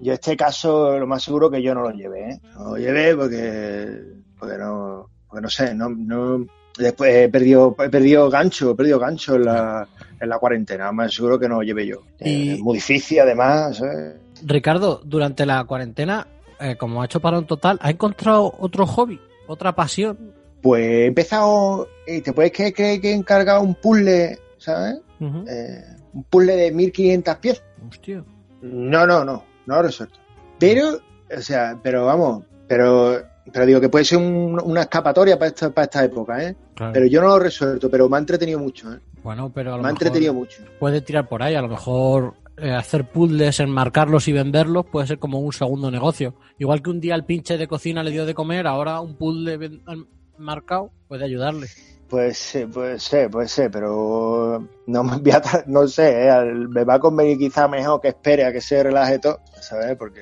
yo 0.00 0.12
este 0.12 0.36
caso 0.36 0.98
lo 0.98 1.06
más 1.06 1.22
seguro 1.22 1.50
que 1.50 1.62
yo 1.62 1.74
no 1.74 1.82
lo 1.82 1.90
llevé, 1.90 2.30
¿eh? 2.30 2.40
No 2.54 2.70
lo 2.70 2.76
llevé 2.76 3.14
porque, 3.16 4.02
porque 4.38 4.58
no, 4.58 5.08
porque 5.28 5.42
no 5.42 5.48
sé, 5.50 5.74
no, 5.74 5.88
no, 5.90 6.46
después 6.78 7.14
he 7.14 7.28
perdido, 7.28 7.76
he 7.78 7.88
perdido 7.88 8.28
gancho, 8.30 8.70
he 8.70 8.74
perdido 8.74 8.98
gancho 8.98 9.34
en 9.36 9.44
la, 9.44 9.86
en 10.20 10.28
la 10.28 10.38
cuarentena, 10.38 10.90
más 10.92 11.12
seguro 11.14 11.38
que 11.38 11.48
no 11.48 11.56
lo 11.56 11.62
llevé 11.62 11.86
yo. 11.86 12.02
Y- 12.20 12.52
Es 12.54 12.60
muy 12.60 12.74
difícil 12.76 13.20
además, 13.20 13.76
¿sabes? 13.78 14.14
Ricardo, 14.42 15.00
durante 15.04 15.44
la 15.44 15.62
cuarentena, 15.64 16.26
eh, 16.58 16.76
como 16.76 17.02
ha 17.02 17.04
hecho 17.04 17.20
para 17.20 17.38
un 17.38 17.46
total, 17.46 17.78
¿ha 17.82 17.90
encontrado 17.90 18.54
otro 18.58 18.86
hobby, 18.86 19.20
otra 19.46 19.74
pasión? 19.74 20.32
Pues 20.62 20.82
he 20.84 21.06
empezado, 21.06 21.88
y 22.06 22.20
te 22.20 22.32
puedes 22.32 22.52
creer 22.52 22.72
que, 22.72 23.00
que 23.00 23.10
he 23.10 23.14
encargado 23.14 23.60
un 23.62 23.74
puzzle, 23.74 24.38
¿sabes? 24.58 25.00
Eh, 25.20 25.84
un 26.12 26.24
puzzle 26.24 26.56
de 26.56 26.72
1500 26.72 27.36
piezas. 27.36 27.64
Hostia. 27.88 28.24
No, 28.62 29.06
no, 29.06 29.24
no, 29.24 29.42
no 29.76 29.82
resuelto. 29.82 30.18
Pero, 30.58 30.98
o 31.36 31.40
sea, 31.40 31.78
pero 31.82 32.06
vamos, 32.06 32.44
pero, 32.68 33.18
pero 33.52 33.66
digo 33.66 33.80
que 33.80 33.88
puede 33.88 34.04
ser 34.04 34.18
un- 34.18 34.60
una 34.62 34.82
escapatoria 34.82 35.38
para 35.38 35.48
esta, 35.48 35.70
para 35.70 35.84
esta 35.86 36.04
época, 36.04 36.42
¿eh? 36.44 36.54
Claro. 36.74 36.92
Pero 36.92 37.06
yo 37.06 37.20
no 37.22 37.28
lo 37.28 37.36
he 37.36 37.40
resuelto, 37.40 37.90
pero 37.90 38.08
me 38.08 38.16
ha 38.16 38.20
entretenido 38.20 38.58
mucho, 38.58 38.92
¿eh? 38.92 38.98
bueno, 39.22 39.50
pero 39.54 39.74
a 39.74 39.76
lo 39.76 39.82
Me 39.82 39.88
ha 39.88 39.92
mejor 39.92 40.06
entretenido 40.06 40.34
mucho. 40.34 40.62
puede 40.78 41.00
tirar 41.02 41.28
por 41.28 41.42
ahí. 41.42 41.54
A 41.54 41.60
lo 41.62 41.68
mejor 41.68 42.34
eh, 42.56 42.70
hacer 42.72 43.04
puzzles, 43.10 43.60
enmarcarlos 43.60 44.28
y 44.28 44.32
venderlos 44.32 44.86
puede 44.86 45.06
ser 45.06 45.18
como 45.18 45.40
un 45.40 45.52
segundo 45.52 45.90
negocio. 45.90 46.34
Igual 46.58 46.82
que 46.82 46.90
un 46.90 47.00
día 47.00 47.14
el 47.14 47.24
pinche 47.24 47.58
de 47.58 47.66
cocina 47.68 48.02
le 48.02 48.10
dio 48.12 48.24
de 48.26 48.32
comer, 48.34 48.66
ahora 48.66 49.00
un 49.00 49.16
puzzle 49.16 49.58
enmarcado 50.38 50.90
puede 51.08 51.24
ayudarle. 51.24 51.66
Puede 52.10 52.34
ser, 52.34 52.68
puede 52.68 52.98
ser, 52.98 53.30
puede 53.30 53.46
ser, 53.48 53.70
pero 53.70 54.66
no 54.86 55.04
me 55.04 55.16
voy 55.18 55.30
a 55.30 55.40
no 55.66 55.86
sé, 55.86 56.24
¿eh? 56.24 56.28
Al- 56.30 56.68
me 56.68 56.82
va 56.84 56.94
a 56.94 56.98
convenir 56.98 57.38
quizá 57.38 57.68
mejor 57.68 58.00
que 58.00 58.08
espere 58.08 58.44
a 58.44 58.52
que 58.52 58.60
se 58.60 58.82
relaje 58.82 59.20
todo, 59.20 59.38
¿sabes? 59.60 59.96
Porque, 59.96 60.20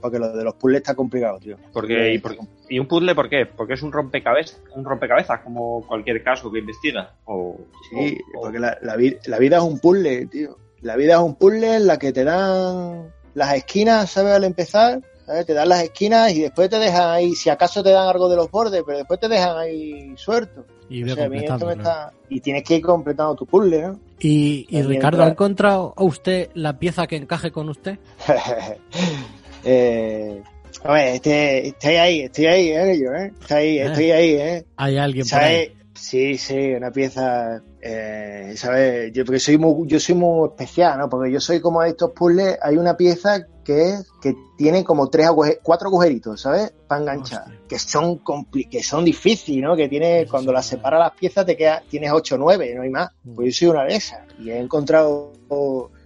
porque 0.00 0.18
lo 0.18 0.34
de 0.34 0.42
los 0.42 0.54
puzzles 0.54 0.78
está 0.80 0.94
complicado, 0.94 1.38
tío. 1.38 1.58
Porque, 1.74 2.14
y, 2.14 2.18
por- 2.18 2.36
¿Y 2.70 2.78
un 2.78 2.88
puzzle 2.88 3.14
por 3.14 3.28
qué? 3.28 3.44
Porque 3.44 3.74
es 3.74 3.82
un 3.82 3.92
rompecabezas, 3.92 4.60
un 4.74 4.84
rompecabezas 4.84 5.40
como 5.40 5.86
cualquier 5.86 6.22
caso 6.24 6.50
que 6.50 6.60
investiga. 6.60 7.12
O, 7.26 7.56
Sí, 7.90 8.18
o- 8.34 8.40
porque 8.40 8.58
la, 8.58 8.78
la 8.80 8.96
vida 8.96 9.56
es 9.58 9.62
un 9.62 9.78
puzzle, 9.78 10.26
tío. 10.26 10.56
La 10.80 10.96
vida 10.96 11.14
es 11.16 11.20
un 11.20 11.34
puzzle 11.34 11.76
en 11.76 11.86
la 11.86 11.98
que 11.98 12.12
te 12.12 12.24
dan 12.24 13.12
las 13.34 13.54
esquinas, 13.54 14.10
¿sabes? 14.10 14.32
Al 14.32 14.44
empezar, 14.44 15.00
¿sabes? 15.26 15.44
Te 15.46 15.54
dan 15.54 15.68
las 15.68 15.82
esquinas 15.82 16.32
y 16.32 16.40
después 16.42 16.70
te 16.70 16.78
dejan 16.78 17.10
ahí, 17.10 17.34
si 17.34 17.50
acaso 17.50 17.82
te 17.82 17.90
dan 17.90 18.08
algo 18.08 18.28
de 18.28 18.36
los 18.36 18.50
bordes, 18.50 18.82
pero 18.86 18.98
después 18.98 19.18
te 19.20 19.28
dejan 19.28 19.58
ahí 19.58 20.14
suelto. 20.16 20.64
Y 20.88 21.02
O 21.02 21.14
sea, 21.14 21.24
a 21.24 21.28
mí 21.28 21.38
esto 21.38 21.48
completando, 21.54 21.66
me 21.66 21.74
claro. 21.82 22.08
está... 22.10 22.12
Y 22.28 22.40
tienes 22.40 22.62
que 22.62 22.76
ir 22.76 22.82
completando 22.82 23.34
tu 23.34 23.44
puzzle, 23.46 23.82
¿no? 23.82 24.00
Y, 24.20 24.66
y 24.70 24.82
Ricardo. 24.82 25.24
¿ha 25.24 25.28
encontrado 25.28 25.92
a 25.96 26.04
usted 26.04 26.48
la 26.54 26.78
pieza 26.78 27.06
que 27.06 27.16
encaje 27.16 27.50
con 27.50 27.68
usted? 27.68 27.98
eh, 29.64 30.42
a 30.84 30.92
ver, 30.92 31.14
este- 31.16 31.68
estoy 31.68 31.94
ahí, 31.96 32.20
estoy 32.20 32.46
ahí, 32.46 32.68
¿eh? 32.70 32.98
Yo, 32.98 33.12
¿eh? 33.12 33.32
Estoy 33.40 33.56
ahí, 33.56 33.78
estoy 33.78 34.10
ahí, 34.10 34.30
¿eh? 34.34 34.66
¿Hay 34.76 34.96
alguien 34.98 35.26
por 35.28 35.38
ahí? 35.40 35.72
Sí, 35.94 36.36
sí, 36.36 36.74
una 36.74 36.90
pieza, 36.90 37.62
eh, 37.80 38.52
¿sabes? 38.56 39.12
Yo, 39.12 39.24
porque 39.24 39.40
soy 39.40 39.56
muy, 39.58 39.88
yo 39.88 39.98
soy 39.98 40.14
muy 40.14 40.48
especial, 40.48 40.98
¿no? 40.98 41.08
Porque 41.08 41.32
yo 41.32 41.40
soy 41.40 41.60
como 41.60 41.82
estos 41.82 42.10
puzzles, 42.12 42.58
hay 42.62 42.76
una 42.76 42.96
pieza 42.96 43.46
que 43.66 43.90
es, 43.94 44.06
que 44.22 44.34
tiene 44.56 44.84
como 44.84 45.08
tres 45.08 45.26
aguje- 45.28 45.58
cuatro 45.62 45.88
agujeritos, 45.88 46.40
¿sabes? 46.40 46.72
Para 46.86 47.00
enganchar, 47.02 47.42
Hostia. 47.42 47.60
que 47.68 47.78
son 47.80 48.22
compli- 48.22 48.68
que 48.70 48.82
son 48.82 49.04
difíciles, 49.04 49.62
¿no? 49.64 49.74
Que 49.76 49.88
tiene, 49.88 50.26
cuando 50.30 50.52
las 50.52 50.68
claro. 50.68 50.78
separas 50.78 51.00
las 51.00 51.12
piezas 51.18 51.44
te 51.44 51.56
queda, 51.56 51.82
tienes 51.90 52.12
ocho 52.12 52.36
o 52.36 52.38
nueve, 52.38 52.72
no 52.76 52.82
hay 52.82 52.90
más. 52.90 53.10
Mm. 53.24 53.34
Pues 53.34 53.48
yo 53.58 53.66
soy 53.66 53.68
una 53.76 53.84
de 53.84 53.96
esas, 53.96 54.20
y 54.38 54.50
he 54.50 54.58
encontrado 54.58 55.32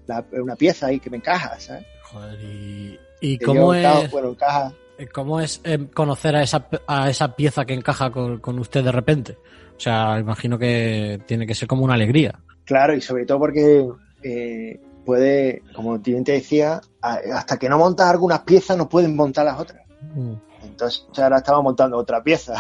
la- 0.07 0.25
una 0.33 0.57
pieza 0.57 0.87
ahí 0.87 0.99
que 0.99 1.11
me 1.11 1.19
encaja, 1.19 1.61
¿sabes? 1.61 1.85
Joder, 2.05 2.41
¿y, 2.43 2.99
y 3.21 3.39
cómo 3.39 3.75
encajo- 3.75 4.03
es, 4.05 4.11
bueno, 4.11 4.29
encaja. 4.31 4.73
cómo 5.13 5.41
es 5.41 5.61
eh, 5.65 5.79
conocer 5.95 6.35
a 6.37 6.43
esa, 6.43 6.67
a 6.87 7.11
esa 7.11 7.37
pieza 7.37 7.65
que 7.67 7.75
encaja 7.75 8.11
con, 8.11 8.39
con 8.39 8.59
usted 8.59 8.83
de 8.83 8.93
repente? 8.93 9.37
O 9.77 9.81
sea, 9.81 10.19
imagino 10.19 10.59
que 10.59 11.21
tiene 11.27 11.47
que 11.47 11.55
ser 11.55 11.69
como 11.69 11.85
una 11.85 11.95
alegría. 11.95 12.39
Claro, 12.65 12.95
y 12.95 13.01
sobre 13.01 13.25
todo 13.27 13.39
porque 13.39 13.87
eh, 14.23 14.81
puede, 15.11 15.63
como 15.75 15.99
bien 15.99 16.23
te 16.23 16.33
decía, 16.33 16.81
hasta 17.03 17.59
que 17.59 17.69
no 17.69 17.79
montas 17.79 18.09
algunas 18.09 18.41
piezas 18.41 18.77
no 18.77 18.89
pueden 18.89 19.17
montar 19.17 19.45
las 19.45 19.59
otras. 19.59 19.83
Mm. 20.15 20.35
Entonces 20.63 21.05
ahora 21.19 21.39
estamos 21.39 21.65
montando 21.65 21.97
otra 21.99 22.23
pieza. 22.23 22.55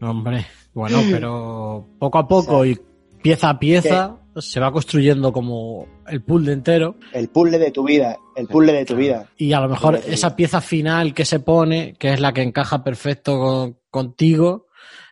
Hombre, 0.00 0.46
bueno, 0.74 1.00
pero 1.10 1.84
poco 1.98 2.18
a 2.18 2.28
poco 2.28 2.64
y 2.64 2.78
pieza 3.20 3.50
a 3.50 3.58
pieza 3.58 4.14
se 4.36 4.60
va 4.60 4.70
construyendo 4.70 5.32
como 5.32 5.86
el 6.06 6.22
puzzle 6.22 6.52
entero 6.52 6.94
El 7.12 7.28
puzzle 7.30 7.58
de 7.58 7.72
tu 7.72 7.82
vida, 7.84 8.16
el 8.36 8.46
puzzle 8.46 8.72
de 8.74 8.84
tu 8.84 8.94
vida. 8.94 9.26
y 9.36 9.52
a 9.52 9.60
lo 9.60 9.68
mejor 9.68 9.96
esa 10.06 10.36
pieza 10.36 10.60
final 10.60 11.12
que 11.14 11.24
se 11.24 11.40
pone, 11.40 11.94
que 11.98 12.12
es 12.12 12.20
la 12.20 12.32
que 12.32 12.42
encaja 12.42 12.84
perfecto 12.84 13.36
con- 13.40 13.76
contigo, 13.90 14.66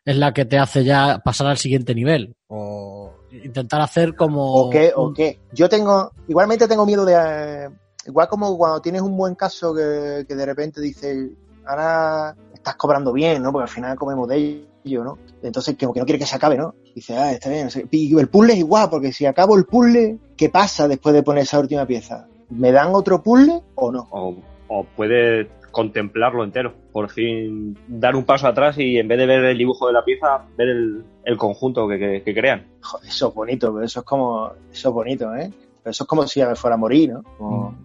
es 0.05 0.17
la 0.17 0.33
que 0.33 0.45
te 0.45 0.57
hace 0.59 0.85
ya 0.85 1.21
pasar 1.25 1.49
al 1.49 1.59
siguiente 1.59 1.93
nivel 1.97 2.37
o 2.47 3.16
intentar 3.45 3.81
hacer 3.81 4.15
como 4.15 4.55
¿O 4.55 4.71
qué? 4.71 4.93
¿O 4.95 5.13
qué? 5.13 5.39
Yo 5.53 5.69
tengo, 5.69 6.13
igualmente 6.29 6.69
tengo 6.69 6.87
miedo 6.87 7.05
de, 7.05 7.15
eh, 7.15 7.69
igual 8.07 8.29
como 8.29 8.57
cuando 8.57 8.81
tienes 8.81 9.03
un 9.03 9.17
buen 9.17 9.35
caso 9.35 9.75
que, 9.75 10.25
que 10.27 10.35
de 10.35 10.47
repente 10.47 10.81
dices, 10.81 11.31
ahora 11.67 12.37
estás 12.53 12.77
cobrando 12.77 13.13
bien, 13.13 13.43
¿no? 13.43 13.53
Porque 13.53 13.65
al 13.65 13.75
final 13.75 13.97
comemos 13.97 14.29
de 14.29 14.67
ello, 14.85 15.05
¿no? 15.05 15.19
Entonces, 15.43 15.77
como 15.79 15.93
que 15.93 16.01
no 16.01 16.07
quiere 16.07 16.19
que 16.19 16.27
se 16.27 16.37
acabe, 16.37 16.57
¿no? 16.57 16.75
Dice, 16.95 17.17
ah, 17.17 17.33
está 17.33 17.51
bien. 17.51 17.65
no 17.65 17.71
sé. 17.71 17.87
Y 17.91 18.19
el 18.19 18.29
puzzle 18.29 18.55
es 18.55 18.59
igual, 18.59 18.89
porque 18.91 19.13
si 19.13 19.27
acabo 19.27 19.57
el 19.57 19.67
puzzle, 19.67 20.19
¿qué 20.37 20.49
pasa 20.49 20.89
después 20.89 21.15
de 21.15 21.23
poner 21.23 21.45
esa 21.45 21.61
última 21.61 21.87
pieza? 21.87 22.27
¿Me 22.51 22.73
dan 22.73 22.95
otro 22.95 23.23
puzzle 23.23 23.63
o 23.75 23.93
no? 23.93 24.09
o, 24.11 24.35
o 24.69 24.85
puede 24.97 25.49
contemplarlo 25.77 26.43
entero. 26.43 26.73
Por 26.91 27.11
fin 27.11 27.77
dar 27.87 28.17
un 28.17 28.25
paso 28.25 28.47
atrás 28.47 28.79
y 28.79 28.97
en 28.99 29.07
vez 29.09 29.19
de 29.19 29.27
ver 29.27 29.45
el 29.45 29.59
dibujo 29.59 29.87
de 29.87 29.93
la 29.93 30.03
pieza, 30.03 30.43
ver 30.57 30.69
el, 30.71 31.05
el 31.25 31.37
conjunto 31.37 31.87
que, 31.87 31.99
que- 31.99 32.23
que 32.23 32.35
crean. 32.35 32.65
Joder, 32.81 33.07
eso 33.09 33.29
es 33.29 33.35
bonito, 33.35 33.73
pero 33.75 33.85
eso 33.85 34.01
es 34.01 34.07
como, 34.07 34.51
eso 34.73 34.89
es 34.89 34.95
bonito, 34.95 35.35
¿eh? 35.35 35.53
Pero 35.83 35.91
eso 35.91 36.05
es 36.05 36.09
como 36.09 36.27
si 36.27 36.41
ya 36.41 36.49
me 36.49 36.55
fuera 36.57 36.75
a 36.77 36.79
morir, 36.79 37.13
¿no? 37.13 37.23
Como- 37.37 37.77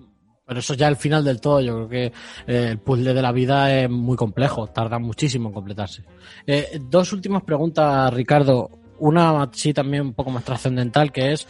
Pero 0.45 0.59
eso 0.61 0.73
ya 0.73 0.87
al 0.87 0.95
final 0.95 1.23
del 1.25 1.41
todo, 1.41 1.59
yo 1.59 1.75
creo 1.75 1.89
que 1.89 2.05
eh, 2.47 2.67
el 2.71 2.79
puzzle 2.79 3.13
de 3.13 3.21
la 3.21 3.31
vida 3.33 3.77
es 3.77 3.89
muy 3.89 4.15
complejo, 4.15 4.67
tarda 4.67 4.97
muchísimo 4.97 5.49
en 5.49 5.53
completarse. 5.53 6.03
Eh, 6.47 6.79
dos 6.89 7.11
últimas 7.11 7.43
preguntas, 7.43 8.13
Ricardo. 8.13 8.69
Una 8.99 9.49
sí 9.51 9.73
también 9.73 10.03
un 10.03 10.13
poco 10.13 10.29
más 10.29 10.43
trascendental, 10.45 11.11
que 11.11 11.31
es, 11.33 11.47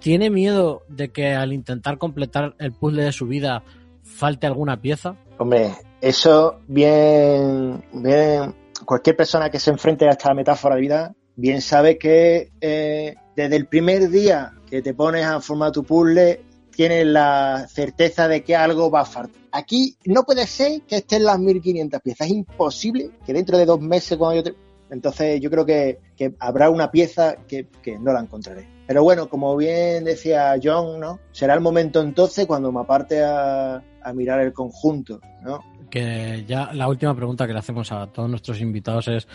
¿tiene 0.00 0.28
miedo 0.30 0.82
de 0.88 1.10
que 1.10 1.32
al 1.34 1.52
intentar 1.52 1.96
completar 1.98 2.54
el 2.58 2.72
puzzle 2.72 3.04
de 3.04 3.12
su 3.12 3.26
vida 3.26 3.62
falte 4.10 4.46
alguna 4.46 4.80
pieza? 4.80 5.16
Hombre, 5.38 5.72
eso 6.00 6.60
bien, 6.66 7.82
bien, 7.92 8.54
cualquier 8.84 9.16
persona 9.16 9.50
que 9.50 9.58
se 9.58 9.70
enfrente 9.70 10.06
a 10.06 10.10
esta 10.10 10.34
metáfora 10.34 10.74
de 10.74 10.80
vida, 10.80 11.14
bien 11.36 11.62
sabe 11.62 11.96
que 11.96 12.50
eh, 12.60 13.14
desde 13.34 13.56
el 13.56 13.66
primer 13.66 14.10
día 14.10 14.52
que 14.68 14.82
te 14.82 14.94
pones 14.94 15.24
a 15.24 15.40
formar 15.40 15.72
tu 15.72 15.84
puzzle, 15.84 16.42
tienes 16.70 17.06
la 17.06 17.66
certeza 17.68 18.28
de 18.28 18.42
que 18.42 18.54
algo 18.54 18.90
va 18.90 19.00
a 19.00 19.04
faltar. 19.04 19.40
Aquí 19.52 19.96
no 20.04 20.24
puede 20.24 20.46
ser 20.46 20.82
que 20.82 20.96
estén 20.96 21.24
las 21.24 21.38
1500 21.38 22.00
piezas, 22.00 22.26
es 22.26 22.32
imposible 22.32 23.10
que 23.24 23.32
dentro 23.32 23.58
de 23.58 23.66
dos 23.66 23.80
meses 23.80 24.16
cuando 24.18 24.36
yo 24.36 24.42
te... 24.44 24.54
Entonces 24.90 25.40
yo 25.40 25.50
creo 25.50 25.64
que, 25.64 26.00
que 26.16 26.34
habrá 26.40 26.68
una 26.68 26.90
pieza 26.90 27.36
que, 27.46 27.68
que 27.82 27.98
no 27.98 28.12
la 28.12 28.20
encontraré. 28.20 28.66
Pero 28.90 29.04
bueno, 29.04 29.28
como 29.28 29.56
bien 29.56 30.02
decía 30.02 30.56
John, 30.60 30.98
¿no? 30.98 31.20
Será 31.30 31.54
el 31.54 31.60
momento 31.60 32.00
entonces 32.00 32.44
cuando 32.44 32.72
me 32.72 32.80
aparte 32.80 33.22
a, 33.22 33.80
a 34.02 34.12
mirar 34.12 34.40
el 34.40 34.52
conjunto, 34.52 35.20
¿no? 35.44 35.62
Que 35.88 36.44
ya 36.48 36.72
la 36.72 36.88
última 36.88 37.14
pregunta 37.14 37.46
que 37.46 37.52
le 37.52 37.60
hacemos 37.60 37.92
a 37.92 38.08
todos 38.08 38.28
nuestros 38.28 38.60
invitados 38.60 39.06
es, 39.06 39.28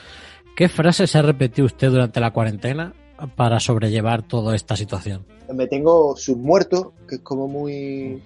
¿qué 0.57 0.67
frase 0.67 1.07
se 1.07 1.17
ha 1.19 1.21
repetido 1.21 1.67
usted 1.67 1.89
durante 1.89 2.19
la 2.19 2.31
cuarentena 2.31 2.93
para 3.37 3.61
sobrellevar 3.61 4.23
toda 4.23 4.57
esta 4.57 4.75
situación? 4.75 5.25
Me 5.53 5.67
tengo 5.67 6.17
submuerto, 6.17 6.91
que 7.07 7.15
es 7.15 7.21
como 7.21 7.47
muy... 7.47 8.21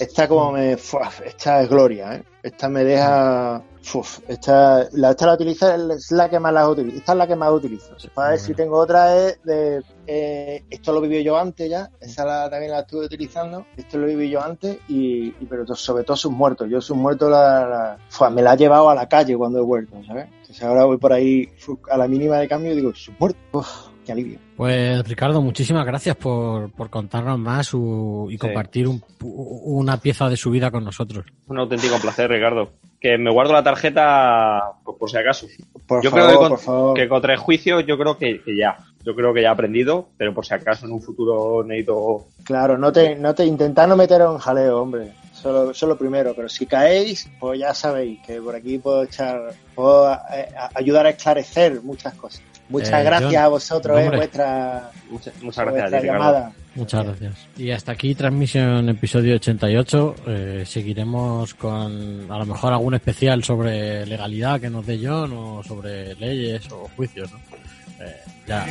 Esta 0.00 0.28
como 0.28 0.52
me... 0.52 0.76
fuaf, 0.76 1.20
esta 1.22 1.62
es 1.62 1.68
gloria, 1.68 2.16
¿eh? 2.16 2.24
Esta 2.42 2.68
me 2.68 2.84
deja... 2.84 3.62
Uf, 3.94 4.20
esta, 4.28 4.86
la, 4.92 5.10
esta 5.10 5.26
la 5.26 5.34
utilizo, 5.34 5.92
es 5.94 6.10
la 6.12 6.28
que 6.28 6.38
más 6.38 6.52
la 6.52 6.68
utilizo. 6.68 6.98
Esta 6.98 7.12
es 7.12 7.18
la 7.18 7.26
que 7.26 7.36
más 7.36 7.50
utilizo. 7.50 7.96
Para 8.12 8.30
ver 8.30 8.38
si 8.38 8.52
tengo 8.54 8.76
otra 8.76 9.16
es 9.16 9.42
de... 9.44 9.82
eh, 10.06 10.64
esto 10.68 10.92
lo 10.92 11.00
viví 11.00 11.24
yo 11.24 11.38
antes 11.38 11.70
ya. 11.70 11.90
Esa 12.00 12.24
la, 12.26 12.50
también 12.50 12.72
la 12.72 12.80
estuve 12.80 13.06
utilizando. 13.06 13.64
Esto 13.76 13.96
lo 13.98 14.06
viví 14.06 14.28
yo 14.28 14.42
antes. 14.42 14.78
Y, 14.88 15.28
y 15.28 15.46
pero 15.48 15.66
sobre 15.74 16.04
todo 16.04 16.16
sus 16.16 16.32
muertos. 16.32 16.68
Yo 16.68 16.80
sus 16.82 16.96
muertos 16.96 17.30
la, 17.30 17.96
me 18.30 18.42
la 18.42 18.54
he 18.54 18.56
llevado 18.58 18.90
a 18.90 18.94
la 18.94 19.08
calle 19.08 19.36
cuando 19.36 19.58
he 19.58 19.62
vuelto, 19.62 19.96
¿sabes? 20.06 20.26
Entonces 20.40 20.62
ahora 20.62 20.84
voy 20.84 20.98
por 20.98 21.12
ahí 21.12 21.48
a 21.90 21.96
la 21.96 22.08
mínima 22.08 22.36
de 22.38 22.48
cambio 22.48 22.72
y 22.72 22.76
digo, 22.76 22.94
sus 22.94 23.18
muertos. 23.18 23.40
Uf, 23.52 23.87
qué 24.08 24.12
alivio. 24.12 24.38
Pues 24.56 25.06
Ricardo, 25.06 25.40
muchísimas 25.42 25.84
gracias 25.84 26.16
por, 26.16 26.72
por 26.72 26.88
contarnos 26.90 27.38
más 27.38 27.66
su- 27.66 28.26
y 28.30 28.32
Sí. 28.32 28.38
compartir 28.38 28.88
un- 28.88 29.02
una 29.22 29.98
pieza 30.00 30.28
de 30.28 30.36
su 30.36 30.50
vida 30.50 30.70
con 30.70 30.82
nosotros. 30.84 31.26
Un 31.46 31.58
auténtico 31.58 31.98
placer, 32.00 32.30
Ricardo. 32.30 32.70
Que 33.00 33.16
me 33.18 33.30
guardo 33.30 33.52
la 33.52 33.62
tarjeta 33.62 34.60
pues, 34.84 34.96
por 34.98 35.10
si 35.10 35.16
acaso. 35.18 35.46
Por 35.86 36.02
yo 36.02 36.10
favor, 36.10 36.26
creo 36.26 36.30
que, 36.32 36.42
con- 36.42 36.48
por 36.50 36.58
favor. 36.60 36.96
que 36.96 37.08
contra 37.08 37.32
el 37.34 37.38
juicio, 37.38 37.80
yo 37.80 37.98
creo 37.98 38.16
que, 38.18 38.40
que 38.42 38.56
ya. 38.56 38.78
Yo 39.04 39.14
creo 39.14 39.32
que 39.32 39.42
ya 39.42 39.48
he 39.48 39.52
aprendido, 39.52 40.08
pero 40.16 40.34
por 40.34 40.44
si 40.44 40.54
acaso 40.54 40.86
en 40.86 40.92
un 40.92 41.00
futuro 41.00 41.62
necesito. 41.64 42.26
Claro, 42.44 42.76
no 42.76 42.90
te, 42.92 43.14
no 43.16 43.34
te 43.34 43.44
intentad 43.46 43.86
no 43.86 43.96
meteros 43.96 44.32
en 44.34 44.38
jaleo, 44.38 44.82
hombre. 44.82 45.12
Solo, 45.32 45.72
solo 45.72 45.96
primero, 45.96 46.32
pero 46.34 46.48
si 46.48 46.66
caéis, 46.66 47.30
pues 47.38 47.60
ya 47.60 47.72
sabéis 47.72 48.18
que 48.26 48.40
por 48.42 48.56
aquí 48.56 48.78
puedo 48.78 49.04
echar, 49.04 49.54
puedo 49.74 50.12
eh, 50.12 50.48
a- 50.58 50.70
ayudar 50.74 51.06
a 51.06 51.10
esclarecer 51.10 51.80
muchas 51.82 52.12
cosas. 52.14 52.42
Muchas 52.68 53.00
Eh, 53.00 53.04
gracias 53.04 53.32
John, 53.32 53.42
a 53.42 53.48
vosotros, 53.48 54.00
eh, 54.00 54.10
vuestra, 54.14 54.90
Muchas, 55.10 55.42
muchas 55.42 55.64
gracias 55.64 55.92
a 55.92 56.00
Ricardo. 56.00 56.12
llamada. 56.12 56.52
Muchas 56.74 57.04
gracias. 57.04 57.34
Y 57.56 57.70
hasta 57.70 57.92
aquí 57.92 58.14
transmisión 58.14 58.88
episodio 58.88 59.34
88. 59.36 60.14
Eh, 60.26 60.62
seguiremos 60.66 61.54
con 61.54 62.30
a 62.30 62.38
lo 62.38 62.46
mejor 62.46 62.72
algún 62.72 62.94
especial 62.94 63.42
sobre 63.42 64.06
legalidad 64.06 64.60
que 64.60 64.70
nos 64.70 64.86
dé 64.86 65.00
John 65.02 65.32
o 65.32 65.62
sobre 65.62 66.14
leyes 66.16 66.70
o 66.70 66.88
juicios. 66.94 67.32
¿no? 67.32 67.38
Eh, 68.04 68.16
ya, 68.46 68.64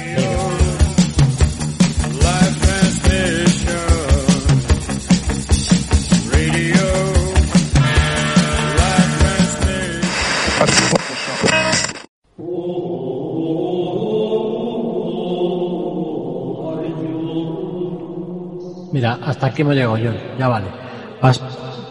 Mira, 18.97 19.19
hasta 19.23 19.45
aquí 19.45 19.61
hemos 19.61 19.75
llegado, 19.75 19.95
John. 19.95 20.17
Ya 20.39 20.47
vale. 20.47 20.65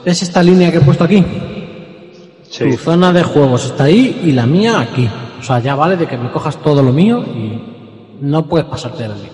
¿Ves 0.05 0.23
esta 0.23 0.43
línea 0.43 0.73
que 0.73 0.79
he 0.79 0.81
puesto 0.81 1.05
aquí? 1.05 1.25
Tu 2.59 2.73
zona 2.79 3.13
de 3.13 3.23
juegos 3.23 3.67
está 3.67 3.85
ahí 3.85 4.23
y 4.25 4.33
la 4.33 4.45
mía 4.45 4.81
aquí. 4.81 5.09
O 5.39 5.43
sea, 5.45 5.61
ya 5.61 5.77
vale 5.77 5.97
de 5.97 6.09
que 6.09 6.17
me 6.17 6.33
cojas 6.33 6.57
todo 6.57 6.83
lo 6.83 6.93
mío 6.93 7.23
y 7.23 7.63
no 8.23 8.49
puedes 8.49 8.67
pasarte 8.67 9.05
de 9.05 9.09
la 9.11 9.15
línea. 9.15 9.31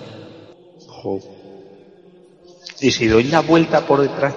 Joder. 0.87 1.23
¿Y 2.79 2.91
si 2.91 3.07
doy 3.07 3.23
la 3.23 3.39
vuelta 3.39 3.81
por 3.87 4.01
detrás 4.01 4.35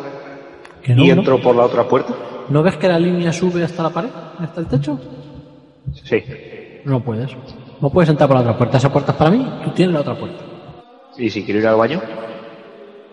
¿Que 0.82 0.94
no, 0.94 1.04
y 1.04 1.08
no? 1.08 1.14
entro 1.16 1.38
por 1.42 1.54
la 1.54 1.64
otra 1.66 1.86
puerta? 1.86 2.14
¿No 2.48 2.62
ves 2.62 2.78
que 2.78 2.88
la 2.88 2.98
línea 2.98 3.34
sube 3.34 3.62
hasta 3.62 3.82
la 3.82 3.90
pared? 3.90 4.08
¿Hasta 4.38 4.60
el 4.62 4.66
techo? 4.66 4.98
Sí. 5.92 6.24
No 6.86 7.04
puedes. 7.04 7.32
No 7.82 7.90
puedes 7.90 8.08
entrar 8.08 8.30
por 8.30 8.36
la 8.38 8.44
otra 8.44 8.56
puerta. 8.56 8.78
Esa 8.78 8.90
puerta 8.90 9.12
es 9.12 9.18
para 9.18 9.30
mí, 9.30 9.46
tú 9.62 9.72
tienes 9.72 9.92
la 9.92 10.00
otra 10.00 10.14
puerta. 10.18 10.42
¿Y 11.18 11.28
si 11.28 11.44
quiero 11.44 11.60
ir 11.60 11.66
al 11.66 11.76
baño? 11.76 12.00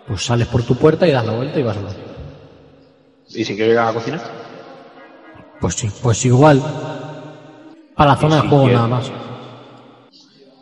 Pues 0.07 0.25
sales 0.25 0.48
por 0.48 0.63
tu 0.63 0.75
puerta 0.75 1.07
y 1.07 1.12
das 1.12 1.25
la 1.25 1.33
vuelta 1.33 1.60
y 1.60 1.63
vas 1.63 1.77
al 1.77 1.83
baño. 1.83 1.98
¿Y 3.29 3.45
si 3.45 3.55
quiero 3.55 3.72
ir 3.72 3.77
a 3.77 3.86
la 3.86 3.93
cocina? 3.93 4.22
Pues 5.60 5.75
sí, 5.75 5.89
pues 6.01 6.25
igual. 6.25 6.62
A 7.95 8.05
la 8.05 8.15
zona 8.15 8.41
de 8.41 8.50
juego 8.50 8.67
nada 8.69 8.88
más. 8.88 9.12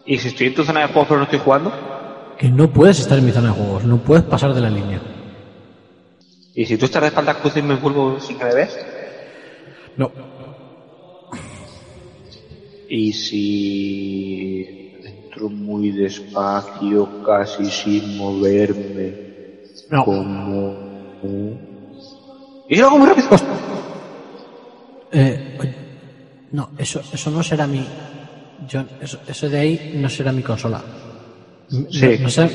¿Y 0.05 0.17
si 0.17 0.27
estoy 0.27 0.48
en 0.48 0.55
tu 0.55 0.63
zona 0.63 0.81
de 0.81 0.88
juegos 0.88 1.07
pero 1.07 1.17
no 1.19 1.24
estoy 1.24 1.39
jugando? 1.39 1.71
Que 2.38 2.50
no 2.50 2.71
puedes 2.71 3.00
estar 3.00 3.17
en 3.17 3.25
mi 3.25 3.31
zona 3.31 3.50
de 3.50 3.53
juegos, 3.53 3.83
no 3.83 3.98
puedes 3.98 4.24
pasar 4.24 4.53
de 4.53 4.62
la 4.62 4.69
línea. 4.69 5.01
¿Y 6.53 6.65
si 6.65 6.77
tú 6.77 6.86
estás 6.86 7.01
de 7.01 7.07
espaldas 7.10 7.38
cruces 7.38 7.63
y 7.63 7.65
me 7.65 7.75
vuelvo 7.75 8.19
sin 8.19 8.38
que 8.38 8.45
me 8.45 8.53
ves? 8.53 8.77
No, 9.95 10.12
¿Y 12.93 13.13
si 13.13 14.91
entro 15.01 15.48
muy 15.48 15.91
despacio, 15.91 17.24
casi 17.24 17.63
sin 17.71 18.17
moverme? 18.17 19.30
No. 19.91 20.03
Como... 20.05 20.75
¿Y 22.67 22.75
si 22.75 22.81
lo 22.81 22.88
hago 22.88 22.98
muy 22.98 23.07
rápido? 23.07 23.27
Eh, 25.13 25.57
oye, 25.59 25.75
no, 26.53 26.70
eso, 26.77 27.01
eso 27.11 27.29
no 27.31 27.44
será 27.44 27.68
mi. 27.68 27.85
John, 28.72 28.87
eso, 29.01 29.20
eso 29.27 29.50
de 29.50 29.59
ahí 29.59 29.92
no 29.98 30.07
será 30.07 30.31
mi 30.31 30.42
consola. 30.42 30.81
Sí. 31.89 32.15
No, 32.18 32.24
no 32.24 32.29
sé- 32.29 32.50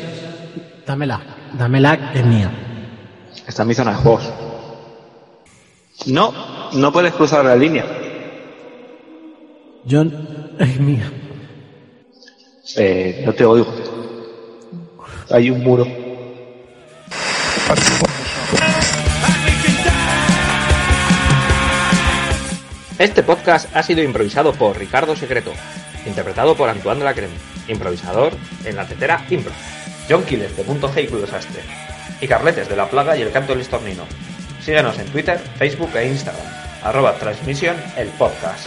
dámela, 0.87 1.21
dámela 1.59 2.13
que 2.13 2.21
es 2.21 2.25
mía. 2.25 2.51
Está 3.47 3.61
en 3.61 3.69
mi 3.69 3.75
zona 3.75 3.91
de 3.91 3.97
juegos. 3.99 4.33
No, 6.07 6.33
no 6.73 6.91
puedes 6.91 7.13
cruzar 7.13 7.45
la 7.45 7.55
línea. 7.57 7.85
John, 9.87 10.57
es 10.59 10.81
mía. 10.81 11.13
Eh, 12.79 13.23
no 13.27 13.35
te 13.35 13.45
oigo. 13.45 13.67
Hay 15.31 15.51
un 15.51 15.63
muro. 15.63 15.87
Este 22.99 23.23
podcast 23.23 23.75
ha 23.77 23.83
sido 23.83 24.03
improvisado 24.03 24.53
por 24.55 24.79
Ricardo 24.79 25.15
Secreto, 25.17 25.53
interpretado 26.07 26.57
por 26.57 26.69
Antoine 26.69 27.01
de 27.01 27.05
la 27.05 27.15
Creme, 27.15 27.35
improvisador 27.69 28.33
en 28.65 28.77
la 28.77 28.87
tetera 28.87 29.25
Impro, 29.29 29.53
John 30.09 30.25
Killer 30.25 30.51
de 30.51 30.65
Punto 30.65 30.91
G 30.91 31.05
y 31.05 31.21
Desastre, 31.21 31.63
y 32.21 32.27
Carletes 32.27 32.69
de 32.69 32.77
la 32.77 32.89
Plaga 32.89 33.17
y 33.17 33.23
el 33.23 33.33
Canto 33.33 33.53
del 33.53 33.63
Estornino. 33.63 34.05
Síguenos 34.63 34.99
en 34.99 35.07
Twitter, 35.09 35.39
Facebook 35.59 35.95
e 35.95 36.09
Instagram, 36.09 36.47
arroba 36.83 37.17
transmisión 37.17 37.77
el 37.97 38.09
podcast. 38.09 38.67